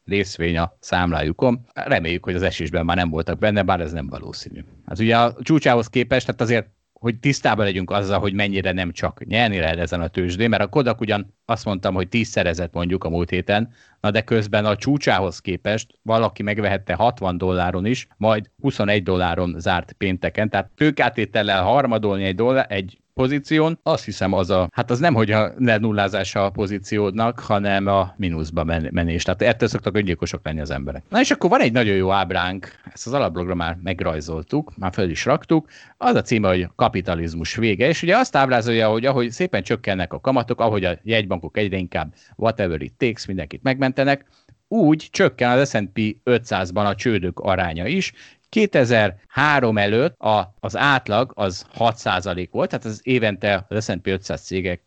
[0.04, 1.60] részvény a számlájukon.
[1.74, 4.60] Reméljük, hogy az esésben már nem voltak benne, bár ez nem valószínű.
[4.86, 6.66] Hát ugye a csúcsához képest, tehát azért
[7.00, 10.68] hogy tisztában legyünk azzal, hogy mennyire nem csak nyerni lehet ezen a tőzsdén, mert a
[10.68, 15.38] Kodak ugyan azt mondtam, hogy tízszerezett mondjuk a múlt héten, na de közben a csúcsához
[15.38, 22.34] képest valaki megvehette 60 dolláron is, majd 21 dolláron zárt pénteken, tehát tőkátétellel harmadolni egy,
[22.34, 27.38] dollár, egy pozíción, azt hiszem az a, hát az nem, hogy a nullázása a pozíciódnak,
[27.38, 29.22] hanem a mínuszba men- menés.
[29.22, 31.02] Tehát ettől szoktak öngyilkosok lenni az emberek.
[31.08, 35.10] Na és akkor van egy nagyon jó ábránk, ezt az alapblogra már megrajzoltuk, már fel
[35.10, 39.62] is raktuk, az a címe, hogy kapitalizmus vége, és ugye azt ábrázolja, hogy ahogy szépen
[39.62, 44.24] csökkennek a kamatok, ahogy a jegybankok egyre inkább whatever it takes, mindenkit megmentenek,
[44.68, 48.12] úgy csökken az S&P 500-ban a csődök aránya is,
[48.50, 54.82] 2003 előtt a, az átlag az 6% volt, tehát az évente az S&P 500 cégek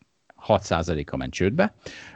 [0.47, 1.73] 6%-a ment csődbe.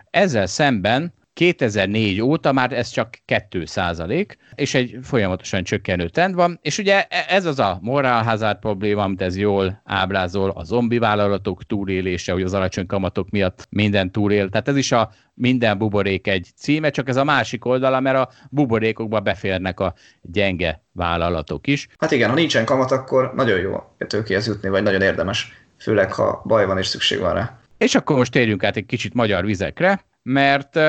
[0.09, 6.59] Ezzel szemben 2004 óta már ez csak 2 százalék, és egy folyamatosan csökkenő trend van,
[6.61, 10.97] és ugye e- ez az a moral hazard probléma, amit ez jól ábrázol, a zombi
[10.97, 16.27] vállalatok túlélése, hogy az alacsony kamatok miatt minden túlél, tehát ez is a minden buborék
[16.27, 21.87] egy címe, csak ez a másik oldala, mert a buborékokba beférnek a gyenge vállalatok is.
[21.97, 26.41] Hát igen, ha nincsen kamat, akkor nagyon jó tőkéhez jutni, vagy nagyon érdemes, főleg ha
[26.45, 27.59] baj van és szükség van rá.
[27.77, 30.79] És akkor most térjünk át egy kicsit magyar vizekre, mert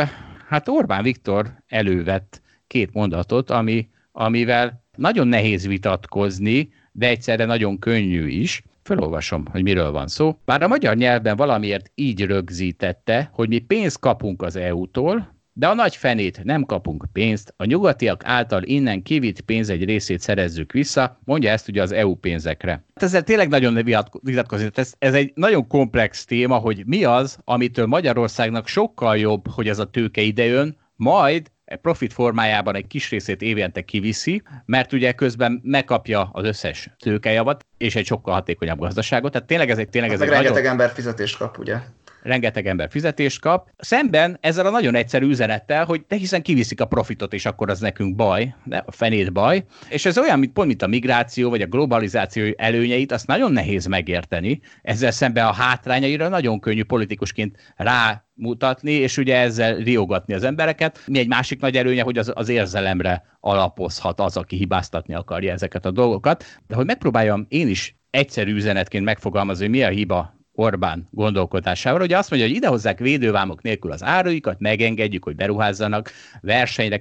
[0.49, 8.29] hát Orbán Viktor elővett két mondatot, ami, amivel nagyon nehéz vitatkozni, de egyszerre nagyon könnyű
[8.29, 8.63] is.
[8.83, 10.39] Felolvasom, hogy miről van szó.
[10.45, 15.75] Bár a magyar nyelvben valamiért így rögzítette, hogy mi pénzt kapunk az EU-tól, de a
[15.75, 21.19] nagy fenét nem kapunk pénzt, a nyugatiak által innen kivitt pénz egy részét szerezzük vissza,
[21.25, 22.71] mondja ezt ugye az EU pénzekre.
[22.71, 23.75] Hát ezzel tényleg nagyon
[24.23, 29.69] vitatkozni, ez, ez egy nagyon komplex téma, hogy mi az, amitől Magyarországnak sokkal jobb, hogy
[29.69, 31.51] ez a tőke idejön, majd
[31.83, 37.97] profit formájában egy kis részét évente kiviszi, mert ugye közben megkapja az összes tőkejavat, és
[37.97, 39.33] egy sokkal hatékonyabb gazdaságot.
[39.33, 40.71] Tehát tényleg ez egy tényleg hát ez egy rengeteg nagyon...
[40.71, 41.77] ember fizetést kap, ugye?
[42.23, 43.69] Rengeteg ember fizetést kap.
[43.79, 47.81] Szemben ezzel a nagyon egyszerű üzenettel, hogy de hiszen kiviszik a profitot, és akkor az
[47.81, 49.65] nekünk baj, de a fenét baj.
[49.89, 53.87] És ez olyan, mint pont mint a migráció, vagy a globalizáció előnyeit, azt nagyon nehéz
[53.87, 54.61] megérteni.
[54.83, 61.03] Ezzel szemben a hátrányaira nagyon könnyű politikusként rá mutatni, és ugye ezzel riogatni az embereket.
[61.07, 65.85] Mi egy másik nagy előnye, hogy az, az érzelemre alapozhat az, aki hibáztatni akarja ezeket
[65.85, 66.45] a dolgokat.
[66.67, 72.01] De hogy megpróbáljam én is egyszerű üzenetként megfogalmazni, hogy mi a hiba Orbán gondolkodásával.
[72.01, 76.99] Ugye azt mondja, hogy idehozzák védővámok nélkül az áruikat, megengedjük, hogy beruházzanak, versenyre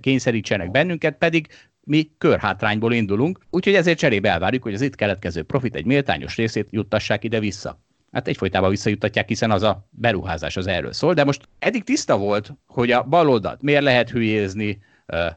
[0.00, 1.46] kényszerítsenek bennünket, pedig
[1.80, 6.68] mi körhátrányból indulunk, úgyhogy ezért cserébe elvárjuk, hogy az itt keletkező profit egy méltányos részét
[6.70, 7.80] juttassák ide-vissza.
[8.12, 12.52] Hát egyfolytában visszajuttatják, hiszen az a beruházás az erről szól, de most eddig tiszta volt,
[12.66, 14.82] hogy a baloldalt miért lehet hülyézni,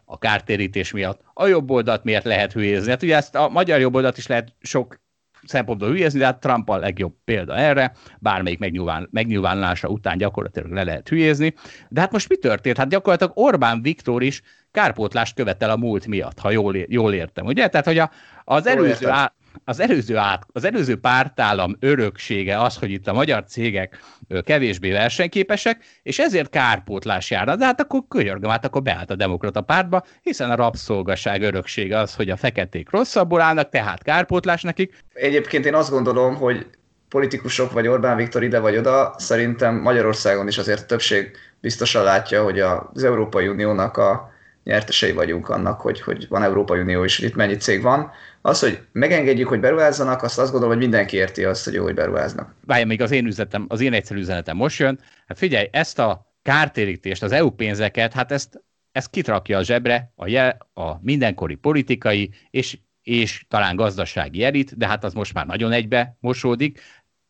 [0.06, 2.90] a kártérítés miatt, a jobb oldalt miért lehet hülyézni.
[2.90, 5.01] Hát ugye ezt a magyar jobb oldalt is lehet sok
[5.46, 10.84] szempontból hülyezni, de hát Trump a legjobb példa erre, bármelyik megnyilván, megnyilvánulása után gyakorlatilag le
[10.84, 11.54] lehet hülyézni.
[11.90, 12.78] De hát most mi történt?
[12.78, 17.68] Hát gyakorlatilag Orbán Viktor is kárpótlást követel a múlt miatt, ha jól, jól értem, ugye?
[17.68, 18.12] Tehát, hogy a,
[18.44, 19.34] az előző, á,
[19.64, 24.00] az előző, át, az előző pártállam öröksége az, hogy itt a magyar cégek
[24.44, 27.56] kevésbé versenyképesek, és ezért kárpótlás járna.
[27.56, 32.16] De hát akkor könyörgöm, hát akkor beállt a demokrata pártba, hiszen a rabszolgaság öröksége az,
[32.16, 35.04] hogy a feketék rosszabbul állnak, tehát kárpótlás nekik.
[35.14, 36.68] Egyébként én azt gondolom, hogy
[37.10, 42.60] politikusok, vagy Orbán Viktor ide vagy oda, szerintem Magyarországon is azért többség biztosan látja, hogy
[42.60, 44.31] az Európai Uniónak a
[44.64, 48.12] nyertesei vagyunk annak, hogy, hogy van Európai Unió hogy itt mennyi cég van.
[48.42, 51.94] Az, hogy megengedjük, hogy beruházzanak, azt azt gondolom, hogy mindenki érti azt, hogy jó, hogy
[51.94, 52.56] beruháznak.
[52.66, 55.00] Várj, még az én üzenetem, az én egyszerű üzenetem most jön.
[55.28, 60.28] Hát figyelj, ezt a kártérítést, az EU pénzeket, hát ezt, ezt kitrakja a zsebre a,
[60.28, 65.72] jel, a mindenkori politikai és és talán gazdasági elit, de hát az most már nagyon
[65.72, 66.82] egybe mosódik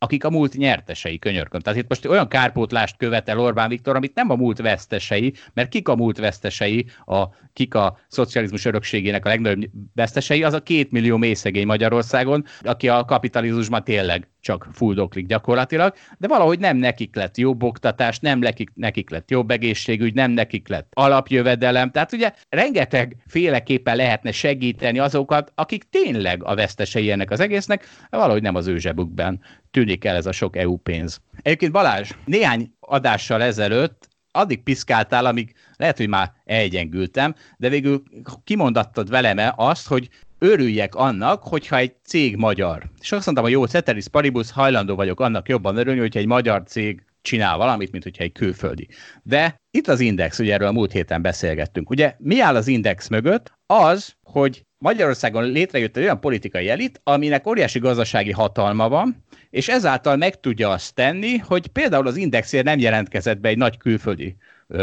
[0.03, 1.61] akik a múlt nyertesei könyörköm.
[1.61, 5.87] Tehát itt most olyan kárpótlást követel Orbán Viktor, amit nem a múlt vesztesei, mert kik
[5.87, 7.23] a múlt vesztesei, a,
[7.53, 13.05] kik a szocializmus örökségének a legnagyobb vesztesei, az a két millió mélyszegény Magyarországon, aki a
[13.05, 19.09] kapitalizmusban tényleg csak fuldoklik gyakorlatilag, de valahogy nem nekik lett jobb oktatás, nem nekik, nekik
[19.09, 25.89] lett jobb egészségügy, nem nekik lett alapjövedelem, tehát ugye rengeteg féleképpen lehetne segíteni azokat, akik
[25.89, 30.31] tényleg a vesztesei ennek az egésznek, valahogy nem az ő zsebükben tűnik el ez a
[30.31, 31.21] sok EU pénz.
[31.41, 38.03] Egyébként Balázs, néhány adással ezelőtt addig piszkáltál, amíg lehet, hogy már elgyengültem, de végül
[38.43, 40.09] kimondattad velem azt, hogy
[40.43, 42.83] örüljek annak, hogyha egy cég magyar.
[43.01, 46.63] És azt mondtam, hogy jó, Ceteris Paribus, hajlandó vagyok annak jobban örülni, hogyha egy magyar
[46.63, 48.87] cég csinál valamit, mint hogyha egy külföldi.
[49.23, 51.89] De itt az Index, ugye erről a múlt héten beszélgettünk.
[51.89, 53.51] Ugye mi áll az Index mögött?
[53.65, 60.15] Az, hogy Magyarországon létrejött egy olyan politikai elit, aminek óriási gazdasági hatalma van, és ezáltal
[60.15, 64.35] meg tudja azt tenni, hogy például az Indexért nem jelentkezett be egy nagy külföldi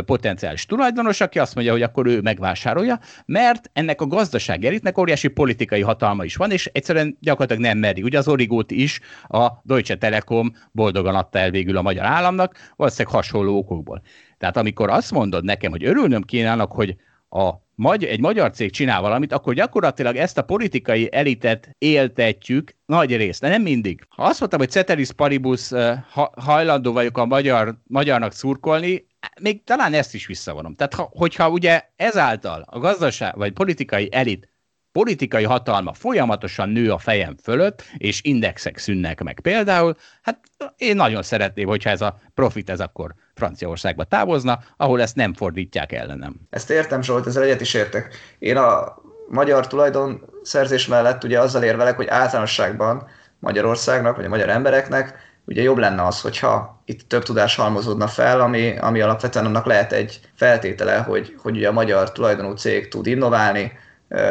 [0.04, 5.28] potenciális tulajdonos, aki azt mondja, hogy akkor ő megvásárolja, mert ennek a gazdaság elitnek óriási
[5.28, 8.02] politikai hatalma is van, és egyszerűen gyakorlatilag nem meri.
[8.02, 13.14] Ugye az Origót is a Deutsche Telekom boldogan adta el végül a magyar államnak, valószínűleg
[13.14, 14.02] hasonló okokból.
[14.38, 16.96] Tehát amikor azt mondod nekem, hogy örülnöm kéne annak, hogy
[17.30, 23.16] a magy- egy magyar cég csinál valamit, akkor gyakorlatilag ezt a politikai elitet éltetjük nagy
[23.16, 24.06] részt, de nem mindig.
[24.08, 25.68] Ha azt mondtam, hogy Ceteris Paribus
[26.12, 29.06] ha- hajlandó vagyok a magyar, magyarnak szurkolni,
[29.40, 30.74] még talán ezt is visszavonom.
[30.74, 34.48] Tehát ha, hogyha ugye ezáltal a gazdaság vagy politikai elit
[34.92, 40.38] politikai hatalma folyamatosan nő a fejem fölött, és indexek szűnnek meg például, hát
[40.76, 45.92] én nagyon szeretném, hogyha ez a profit ez akkor Franciaországba távozna, ahol ezt nem fordítják
[45.92, 46.34] ellenem.
[46.50, 48.14] Ezt értem, Zsolt, ezzel egyet is értek.
[48.38, 48.96] Én a
[49.28, 53.06] magyar tulajdon szerzés mellett ugye azzal érvelek, hogy általánosságban
[53.38, 58.40] Magyarországnak, vagy a magyar embereknek ugye jobb lenne az, hogyha itt több tudás halmozódna fel,
[58.40, 63.06] ami, ami alapvetően annak lehet egy feltétele, hogy, hogy ugye a magyar tulajdonú cég tud
[63.06, 63.72] innoválni,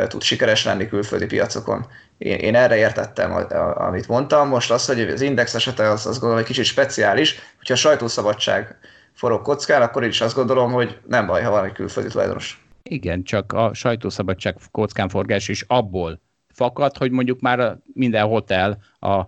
[0.08, 1.86] tud sikeres lenni külföldi piacokon.
[2.18, 4.48] Én, én erre értettem, amit mondtam.
[4.48, 8.78] Most az, hogy az index esete az, azt gondolom, hogy kicsit speciális, hogyha a sajtószabadság
[9.14, 12.66] forog kockán, akkor én is azt gondolom, hogy nem baj, ha van egy külföldi tulajdonos.
[12.84, 16.22] Igen, csak a sajtószabadság kockán forgás is abból
[16.54, 19.24] fakad, hogy mondjuk már minden hotel a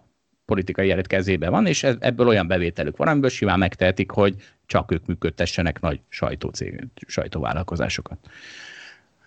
[0.50, 4.36] politikai élet kezében van, és ebből olyan bevételük van, amiből simán megtehetik, hogy
[4.66, 8.18] csak ők működtessenek nagy sajtócég, sajtóvállalkozásokat.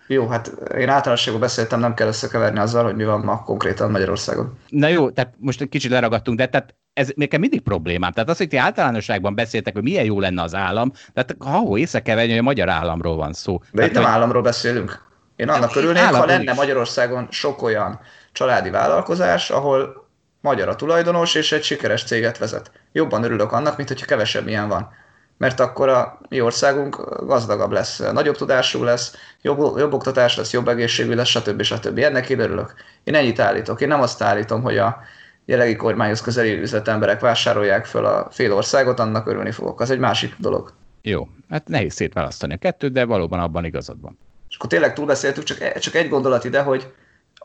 [0.07, 0.47] Jó, hát
[0.77, 4.57] én általánosságban beszéltem, nem kell összekeverni azzal, hogy mi van ma konkrétan Magyarországon.
[4.69, 8.11] Na jó, tehát most egy kicsit leragadtunk, de tehát ez nekem mindig problémám.
[8.11, 12.01] Tehát az, hogy ti általánosságban beszéltek, hogy milyen jó lenne az állam, tehát ha észre
[12.01, 13.57] kell venni, hogy a magyar államról van szó.
[13.57, 14.13] De tehát, itt nem hogy...
[14.13, 15.11] államról beszélünk.
[15.35, 16.57] Én annak örülnék, ha lenne is.
[16.57, 17.99] Magyarországon sok olyan
[18.31, 20.02] családi vállalkozás, ahol
[20.43, 22.71] magyar a tulajdonos, és egy sikeres céget vezet.
[22.91, 24.89] Jobban örülök annak, mint hogyha kevesebb ilyen van.
[25.37, 30.67] Mert akkor a mi országunk gazdagabb lesz, nagyobb tudású lesz, jobb, jobb oktatás lesz, jobb
[30.67, 31.61] egészségű lesz, stb.
[31.61, 31.97] stb.
[31.97, 32.73] Ennek én örülök.
[33.03, 33.81] Én ennyit állítok.
[33.81, 34.97] Én nem azt állítom, hogy a
[35.45, 39.79] jelenlegi kormányhoz közeli üzletemberek vásárolják föl a fél országot, annak örülni fogok.
[39.81, 40.73] Az egy másik dolog.
[41.01, 44.17] Jó, hát nehéz szétválasztani a kettőt, de valóban abban igazad van.
[44.49, 46.93] És akkor tényleg túlbeszéltük, csak, csak egy gondolat ide, hogy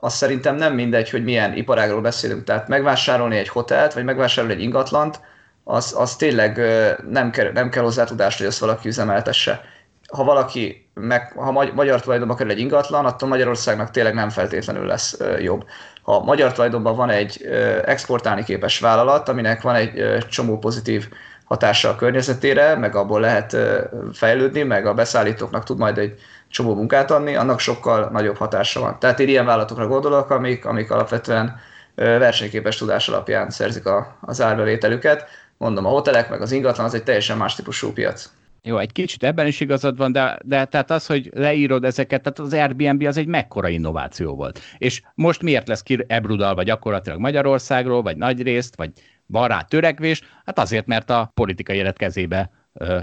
[0.00, 2.44] az szerintem nem mindegy, hogy milyen iparágról beszélünk.
[2.44, 5.20] Tehát megvásárolni egy hotelt, vagy megvásárolni egy ingatlant,
[5.64, 6.60] az, az tényleg
[7.10, 9.60] nem kell, nem kell hozzá tudást, hogy azt valaki üzemeltesse.
[10.12, 15.18] Ha valaki, meg, ha magyar tulajdonban kerül egy ingatlan, attól Magyarországnak tényleg nem feltétlenül lesz
[15.40, 15.64] jobb.
[16.02, 17.42] Ha magyar tulajdonban van egy
[17.84, 21.08] exportálni képes vállalat, aminek van egy csomó pozitív
[21.44, 23.56] hatása a környezetére, meg abból lehet
[24.12, 28.98] fejlődni, meg a beszállítóknak tud majd egy csomó munkát adni, annak sokkal nagyobb hatása van.
[28.98, 31.56] Tehát én ilyen vállalatokra gondolok, amik, amik alapvetően
[31.94, 35.26] versenyképes tudás alapján szerzik a, az árbevételüket.
[35.56, 38.30] Mondom, a hotelek meg az ingatlan az egy teljesen más típusú piac.
[38.62, 42.38] Jó, egy kicsit ebben is igazad van, de, de tehát az, hogy leírod ezeket, tehát
[42.38, 44.60] az Airbnb az egy mekkora innováció volt.
[44.78, 48.90] És most miért lesz ki ebrudalva gyakorlatilag Magyarországról, vagy nagy részt, vagy
[49.26, 50.22] barát törekvés?
[50.44, 52.50] Hát azért, mert a politikai élet kezébe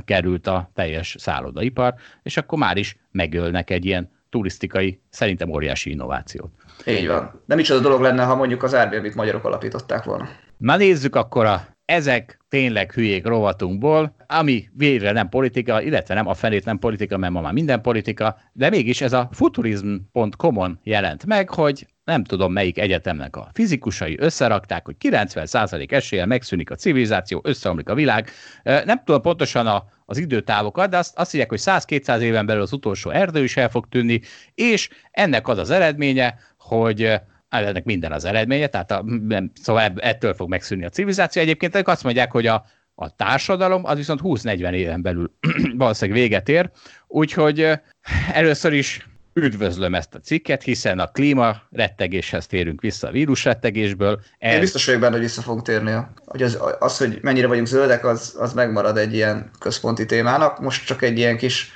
[0.05, 6.51] került a teljes szállodaipar, és akkor már is megölnek egy ilyen turisztikai, szerintem óriási innovációt.
[6.87, 7.41] Így van.
[7.45, 10.27] De micsoda dolog lenne, ha mondjuk az Airbnb-t magyarok alapították volna.
[10.57, 16.33] Na nézzük akkor a ezek tényleg hülyék rovatunkból, ami végre nem politika, illetve nem a
[16.33, 21.49] felét nem politika, mert ma már minden politika, de mégis ez a futurism.com-on jelent meg,
[21.49, 27.89] hogy nem tudom melyik egyetemnek a fizikusai összerakták, hogy 90% eséllyel megszűnik a civilizáció, összeomlik
[27.89, 28.29] a világ.
[28.63, 32.73] Nem tudom pontosan a, az időtávokat, de azt, azt mondják, hogy 100-200 éven belül az
[32.73, 34.21] utolsó erdő is el fog tűnni,
[34.53, 37.01] és ennek az az eredménye, hogy
[37.49, 41.41] ennek minden az eredménye, tehát a, nem, szóval ettől fog megszűnni a civilizáció.
[41.41, 45.31] Egyébként azt mondják, hogy a, a társadalom az viszont 20-40 éven belül
[45.77, 46.69] valószínűleg véget ér,
[47.07, 47.71] úgyhogy
[48.33, 54.21] először is üdvözlöm ezt a cikket, hiszen a klíma rettegéshez térünk vissza a vírus rettegésből.
[54.39, 54.53] Ez...
[54.53, 55.97] Én biztos vagyok benne, hogy vissza fogunk térni.
[56.25, 60.59] Hogy az, az, hogy mennyire vagyunk zöldek, az, az megmarad egy ilyen központi témának.
[60.59, 61.71] Most csak egy ilyen kis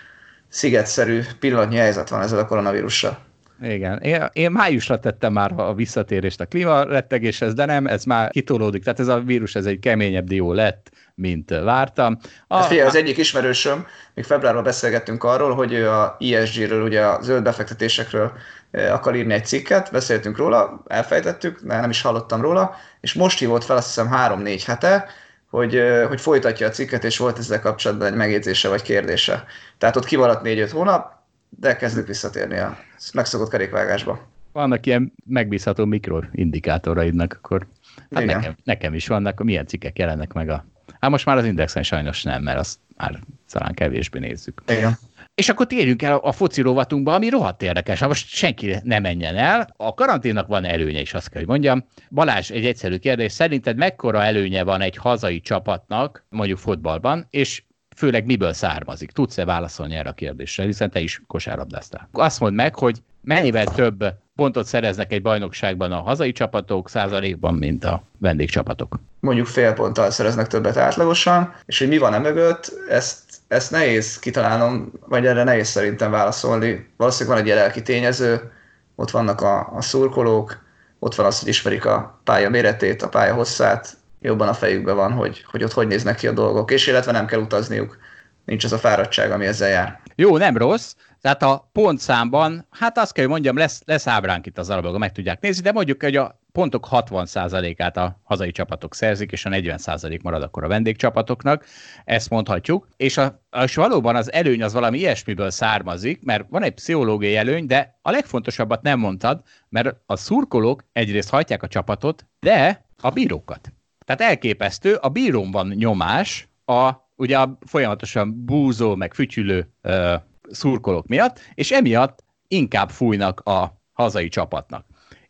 [0.49, 3.28] szigetszerű pillanatnyi helyzet van ezzel a koronavírussal.
[3.61, 3.99] Igen.
[3.99, 8.83] Én, én májusra tettem már a visszatérést a klímarettegéshez, de nem, ez már kitolódik.
[8.83, 12.19] Tehát ez a vírus, ez egy keményebb dió lett, mint vártam.
[12.47, 17.05] A, hát figyelj, az egyik ismerősöm, még februárban beszélgettünk arról, hogy ő a ESG-ről, ugye
[17.05, 18.31] a zöld befektetésekről
[18.71, 23.77] akar írni egy cikket, beszéltünk róla, elfejtettük, nem is hallottam róla, és most hívott fel
[23.77, 25.05] azt hiszem három-négy hete,
[25.49, 29.45] hogy, hogy folytatja a cikket, és volt ezzel kapcsolatban egy megjegyzése vagy kérdése.
[29.77, 31.18] Tehát ott kimaradt négy-öt hónap,
[31.49, 32.77] de kezdünk visszatérni a
[33.13, 34.27] megszokott kerékvágásba.
[34.51, 37.67] Vannak ilyen megbízható mikroindikátoraidnak, akkor
[38.11, 40.65] hát nekem, nekem, is vannak, milyen cikkek jelennek meg a...
[40.99, 43.19] Hát most már az indexen sajnos nem, mert azt már
[43.51, 44.61] talán kevésbé nézzük.
[44.67, 44.97] Igen.
[45.35, 47.99] És akkor térjünk el a foci rovatunkba, ami rohadt érdekes.
[47.99, 51.85] Ha most senki ne menjen el, a karanténnak van előnye is, azt kell, hogy mondjam.
[52.09, 53.31] Balázs, egy egyszerű kérdés.
[53.31, 57.63] Szerinted mekkora előnye van egy hazai csapatnak, mondjuk fotballban, és
[57.99, 59.11] főleg miből származik?
[59.11, 62.09] Tudsz-e válaszolni erre a kérdésre, hiszen te is kosárlabdáztál.
[62.11, 64.03] Azt mondd meg, hogy mennyivel több
[64.35, 68.99] pontot szereznek egy bajnokságban a hazai csapatok százalékban, mint a vendégcsapatok.
[69.19, 74.19] Mondjuk fél ponttal szereznek többet átlagosan, és hogy mi van e mögött, ezt, ezt nehéz
[74.19, 76.89] kitalálnom, vagy erre nehéz szerintem válaszolni.
[76.97, 78.51] Valószínűleg van egy lelki tényező,
[78.95, 80.63] ott vannak a, a szurkolók,
[80.99, 85.11] ott van az, hogy ismerik a pálya méretét, a pálya hosszát, jobban a fejükben van,
[85.11, 87.97] hogy, hogy ott hogy néznek ki a dolgok, és illetve nem kell utazniuk.
[88.45, 89.99] Nincs az a fáradtság, ami ezzel jár.
[90.15, 90.95] Jó, nem rossz.
[91.21, 95.11] Tehát a pontszámban, hát azt kell, hogy mondjam, lesz, lesz ábránk itt az alapban, meg
[95.11, 100.21] tudják nézni, de mondjuk, hogy a pontok 60%-át a hazai csapatok szerzik, és a 40%
[100.21, 101.65] marad akkor a vendégcsapatoknak,
[102.05, 102.87] ezt mondhatjuk.
[102.97, 107.65] És, a, és valóban az előny az valami ilyesmiből származik, mert van egy pszichológiai előny,
[107.65, 113.71] de a legfontosabbat nem mondtad, mert a szurkolók egyrészt hajtják a csapatot, de a bírókat.
[114.09, 120.15] Tehát elképesztő, a bírón van nyomás, a, ugye a folyamatosan búzó, meg fütyülő ö,
[120.49, 124.85] szurkolók miatt, és emiatt inkább fújnak a hazai csapatnak.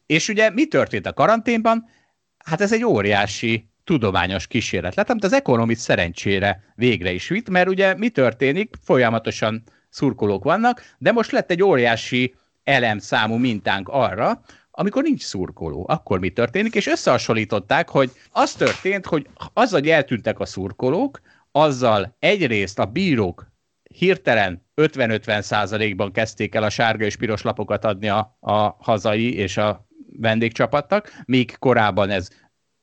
[0.05, 1.89] És ugye mi történt a karanténban?
[2.37, 7.69] Hát ez egy óriási tudományos kísérlet lett, amit az ekonomit szerencsére végre is vitt, mert
[7.69, 8.75] ugye mi történik?
[8.83, 14.41] Folyamatosan szurkolók vannak, de most lett egy óriási elemszámú mintánk arra,
[14.79, 20.39] amikor nincs szurkoló, akkor mi történik, és összehasonlították, hogy az történt, hogy az, hogy eltűntek
[20.39, 21.19] a szurkolók,
[21.51, 23.51] azzal egyrészt a bírók
[23.93, 29.57] hirtelen 50-50 százalékban kezdték el a sárga és piros lapokat adni a, a hazai és
[29.57, 29.87] a
[30.19, 32.29] vendégcsapatnak, míg korábban ez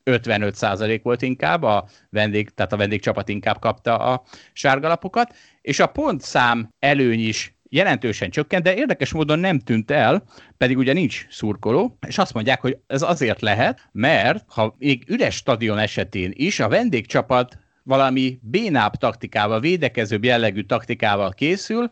[0.03, 4.23] 55 százalék volt inkább, a vendég, tehát a vendégcsapat inkább kapta a
[4.53, 10.23] sárgalapokat, és a pontszám előny is jelentősen csökkent, de érdekes módon nem tűnt el,
[10.57, 15.35] pedig ugye nincs szurkoló, és azt mondják, hogy ez azért lehet, mert ha még üres
[15.35, 21.91] stadion esetén is a vendégcsapat valami bénább taktikával, védekezőbb jellegű taktikával készül,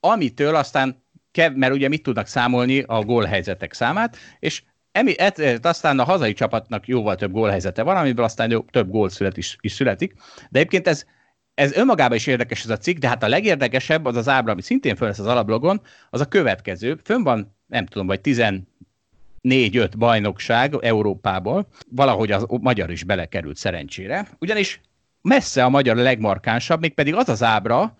[0.00, 4.62] amitől aztán, kev, mert ugye mit tudnak számolni a gólhelyzetek számát, és
[4.92, 9.56] emi, et, aztán a hazai csapatnak jóval több gólhelyzete van, amiből aztán több gól is,
[9.60, 10.14] is születik,
[10.50, 11.04] de egyébként ez
[11.54, 14.62] ez önmagában is érdekes ez a cikk, de hát a legérdekesebb az az ábra, ami
[14.62, 15.80] szintén föl lesz az alablogon,
[16.10, 17.00] az a következő.
[17.04, 18.20] Fönn van, nem tudom, vagy
[19.42, 24.80] 14-5 bajnokság Európából, valahogy az magyar is belekerült szerencsére, ugyanis
[25.22, 27.96] messze a magyar a legmarkánsabb, mégpedig az az ábra,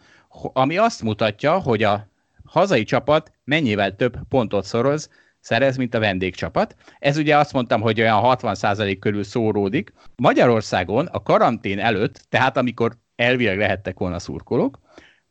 [0.52, 2.06] ami azt mutatja, hogy a
[2.44, 6.74] hazai csapat mennyivel több pontot szoroz, szerez, mint a vendégcsapat.
[6.98, 9.92] Ez ugye azt mondtam, hogy olyan 60% körül szóródik.
[10.16, 14.78] Magyarországon a karantén előtt, tehát amikor elvileg lehettek volna szurkolók,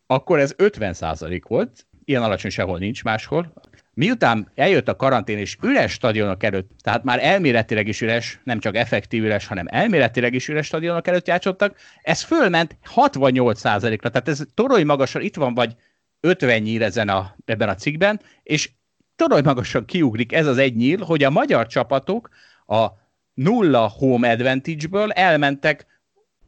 [0.05, 3.53] akkor ez 50% volt, ilyen alacsony sehol nincs máshol.
[3.93, 8.75] Miután eljött a karantén és üres stadionok előtt, tehát már elméletileg is üres, nem csak
[8.75, 14.85] effektív üres, hanem elméletileg is üres stadionok előtt játszottak, ez fölment 68%-ra, tehát ez torony
[14.85, 15.75] magasan itt van, vagy
[16.19, 18.71] 50 nyír ezen a, ebben a cikkben, és
[19.15, 22.29] torony magasan kiugrik ez az egy nyíl, hogy a magyar csapatok
[22.65, 22.87] a
[23.33, 25.85] nulla home advantage-ből elmentek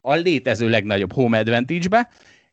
[0.06, 2.08] a létező legnagyobb home advantage-be,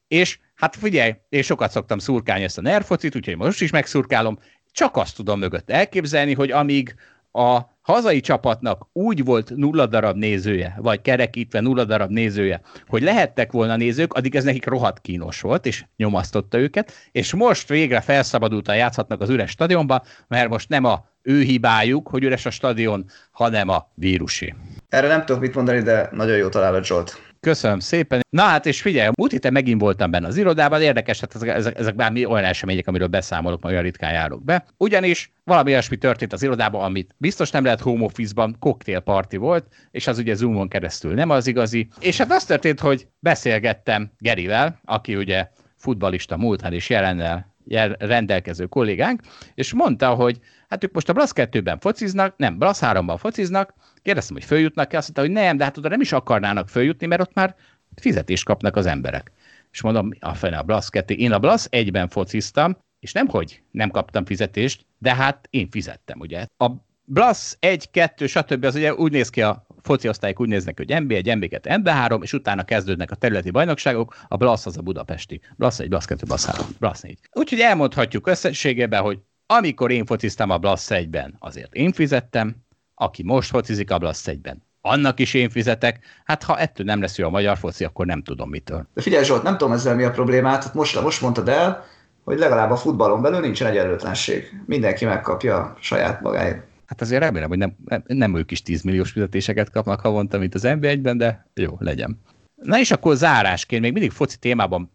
[0.07, 4.39] és hát figyelj, én sokat szoktam szurkálni ezt a nerfocit, úgyhogy most is megszurkálom,
[4.71, 6.95] csak azt tudom mögött elképzelni, hogy amíg
[7.31, 13.51] a hazai csapatnak úgy volt nulla darab nézője, vagy kerekítve nulla darab nézője, hogy lehettek
[13.51, 18.75] volna nézők, addig ez nekik rohadt kínos volt, és nyomasztotta őket, és most végre felszabadultan
[18.75, 23.69] játszhatnak az üres stadionba, mert most nem a ő hibájuk, hogy üres a stadion, hanem
[23.69, 24.55] a vírusé.
[24.89, 27.30] Erre nem tudok mit mondani, de nagyon jó találod Zsolt.
[27.41, 28.21] Köszönöm szépen.
[28.29, 31.77] Na hát, és figyelj, múlt héten megint voltam benne az irodában, érdekes, hát ezek, ezek,
[31.77, 34.65] ezek bármi olyan események, amiről beszámolok, majd olyan ritkán járok be.
[34.77, 40.07] Ugyanis valami olyasmi történt az irodában, amit biztos nem lehet home office-ban, cocktailparty volt, és
[40.07, 41.87] az ugye Zoomon keresztül nem az igazi.
[41.99, 47.50] És hát az történt, hogy beszélgettem Gerivel, aki ugye futbalista múltán és jelennel jel,
[47.99, 49.21] rendelkező kollégánk,
[49.53, 50.39] és mondta, hogy
[50.69, 55.15] hát ők most a Blasz 2-ben fociznak, nem, Blasz 3-ban fociznak, kérdeztem, hogy följutnak-e, azt
[55.15, 57.55] mondta, hogy nem, de hát oda nem is akarnának följutni, mert ott már
[57.95, 59.31] fizetést kapnak az emberek.
[59.71, 63.61] És mondom, a fene a Blasz 2, én a Blasz 1-ben fociztam, és nem, hogy
[63.71, 66.45] nem kaptam fizetést, de hát én fizettem, ugye.
[66.57, 66.71] A
[67.05, 68.63] Blasz 1, 2, stb.
[68.63, 72.33] az ugye úgy néz ki a foci osztályok úgy néznek, hogy MB1, MB2, MB3, és
[72.33, 75.41] utána kezdődnek a területi bajnokságok, a Blasz az a budapesti.
[75.55, 77.17] Blasz 1, Blasz 2, Blasz 3, Blasz 4.
[77.31, 82.55] Úgyhogy elmondhatjuk összességében, hogy amikor én fociztam a Blasz 1-ben, azért én fizettem,
[82.95, 85.99] aki most focizik a Blasz 1-ben, annak is én fizetek.
[86.25, 88.87] Hát ha ettől nem lesz jó a magyar foci, akkor nem tudom mitől.
[88.93, 91.85] De figyelj Zsolt, nem tudom ezzel mi a problémát, hát most, most mondtad el,
[92.23, 94.61] hogy legalább a futballon belül nincsen egyenlőtlenség.
[94.65, 96.63] Mindenki megkapja saját magáért.
[96.91, 97.75] Hát azért remélem, hogy nem,
[98.05, 102.21] nem ők is 10 milliós fizetéseket kapnak havonta, mint az NB1-ben, de jó, legyen.
[102.55, 104.91] Na és akkor zárásként, még mindig foci témában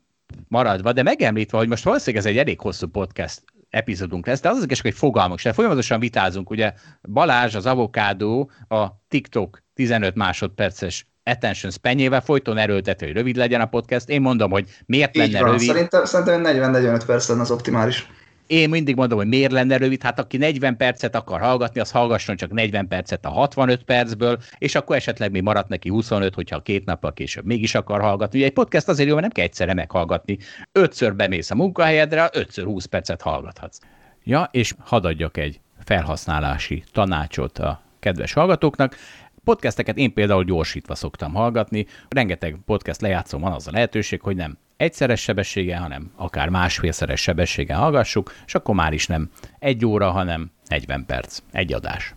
[0.48, 4.56] maradva, de megemlítve, hogy most valószínűleg ez egy elég hosszú podcast epizódunk lesz, de az
[4.56, 5.52] az igazság, hogy fogalmak se.
[5.52, 6.72] Folyamatosan vitázunk, ugye
[7.08, 13.66] Balázs, az avokádó, a TikTok 15 másodperces attention spanjével folyton erőltető, hogy rövid legyen a
[13.66, 14.08] podcast.
[14.08, 15.50] Én mondom, hogy miért Így lenne van.
[15.50, 15.68] rövid.
[15.68, 18.06] Szerintem, szerintem 40-45 perc lenne az optimális.
[18.46, 22.36] Én mindig mondom, hogy miért lenne rövid, hát aki 40 percet akar hallgatni, az hallgasson
[22.36, 26.84] csak 40 percet a 65 percből, és akkor esetleg még maradt neki 25, hogyha két
[26.84, 28.38] nappal később mégis akar hallgatni.
[28.38, 30.38] Ugye egy podcast azért jó, mert nem kell egyszerre meghallgatni.
[30.72, 33.78] Ötször bemész a munkahelyedre, ötször 20 percet hallgathatsz.
[34.24, 38.96] Ja, és hadd adjak egy felhasználási tanácsot a kedves hallgatóknak.
[39.44, 41.86] Podcasteket én például gyorsítva szoktam hallgatni.
[42.08, 47.78] Rengeteg podcast lejátszom van az a lehetőség, hogy nem egyszeres sebességgel, hanem akár másfélszeres sebességgel
[47.78, 52.14] hallgassuk, és akkor már is nem egy óra, hanem 40 perc, egy adás.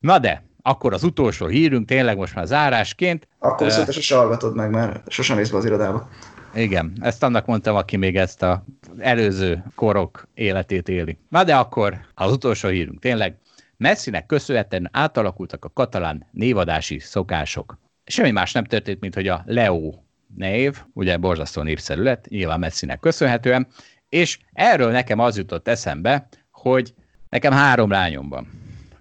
[0.00, 3.28] Na de, akkor az utolsó hírünk, tényleg most már zárásként.
[3.38, 6.08] Akkor viszont uh, sose hallgatod meg, mert sosem mész be az irodába.
[6.54, 8.64] Igen, ezt annak mondtam, aki még ezt a
[8.98, 11.18] előző korok életét éli.
[11.28, 13.36] Na de akkor az utolsó hírünk, tényleg.
[13.76, 17.78] Messinek köszönhetően átalakultak a katalán névadási szokások.
[18.04, 19.92] Semmi más nem történt, mint hogy a Leo
[20.36, 23.66] név, ugye borzasztó népszerű lett, nyilván Messinek köszönhetően,
[24.08, 26.94] és erről nekem az jutott eszembe, hogy
[27.28, 28.48] nekem három lányom van.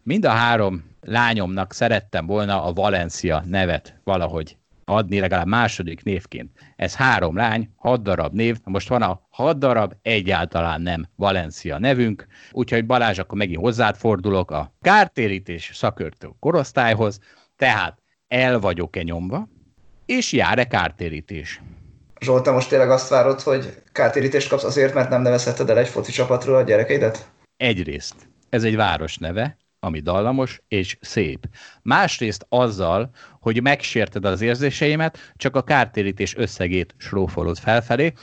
[0.03, 6.51] Mind a három lányomnak szerettem volna a Valencia nevet valahogy adni, legalább második névként.
[6.75, 12.27] Ez három lány, hat darab név, most van a hat darab, egyáltalán nem Valencia nevünk,
[12.51, 17.19] úgyhogy Balázs, akkor megint hozzád fordulok a kártérítés szakörtő korosztályhoz,
[17.55, 19.47] tehát el vagyok-e nyomva,
[20.09, 21.61] és jár-e kártérítés?
[22.19, 26.11] Zsolta, most tényleg azt várod, hogy kártérítést kapsz azért, mert nem nevezheted el egy foci
[26.11, 27.29] csapatról a gyerekeidet?
[27.57, 28.15] Egyrészt,
[28.49, 31.47] ez egy város neve, ami dallamos és szép.
[31.81, 38.13] Másrészt azzal, hogy megsérted az érzéseimet, csak a kártérítés összegét srófolod felfelé.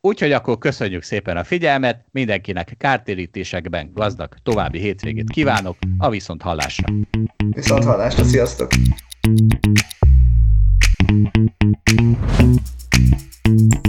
[0.00, 6.86] Úgyhogy akkor köszönjük szépen a figyelmet, mindenkinek kártérítésekben gazdag további hétvégét kívánok, a viszont hallásra.
[7.54, 8.68] Viszont hallásra, sziasztok!
[11.96, 13.83] Thank you.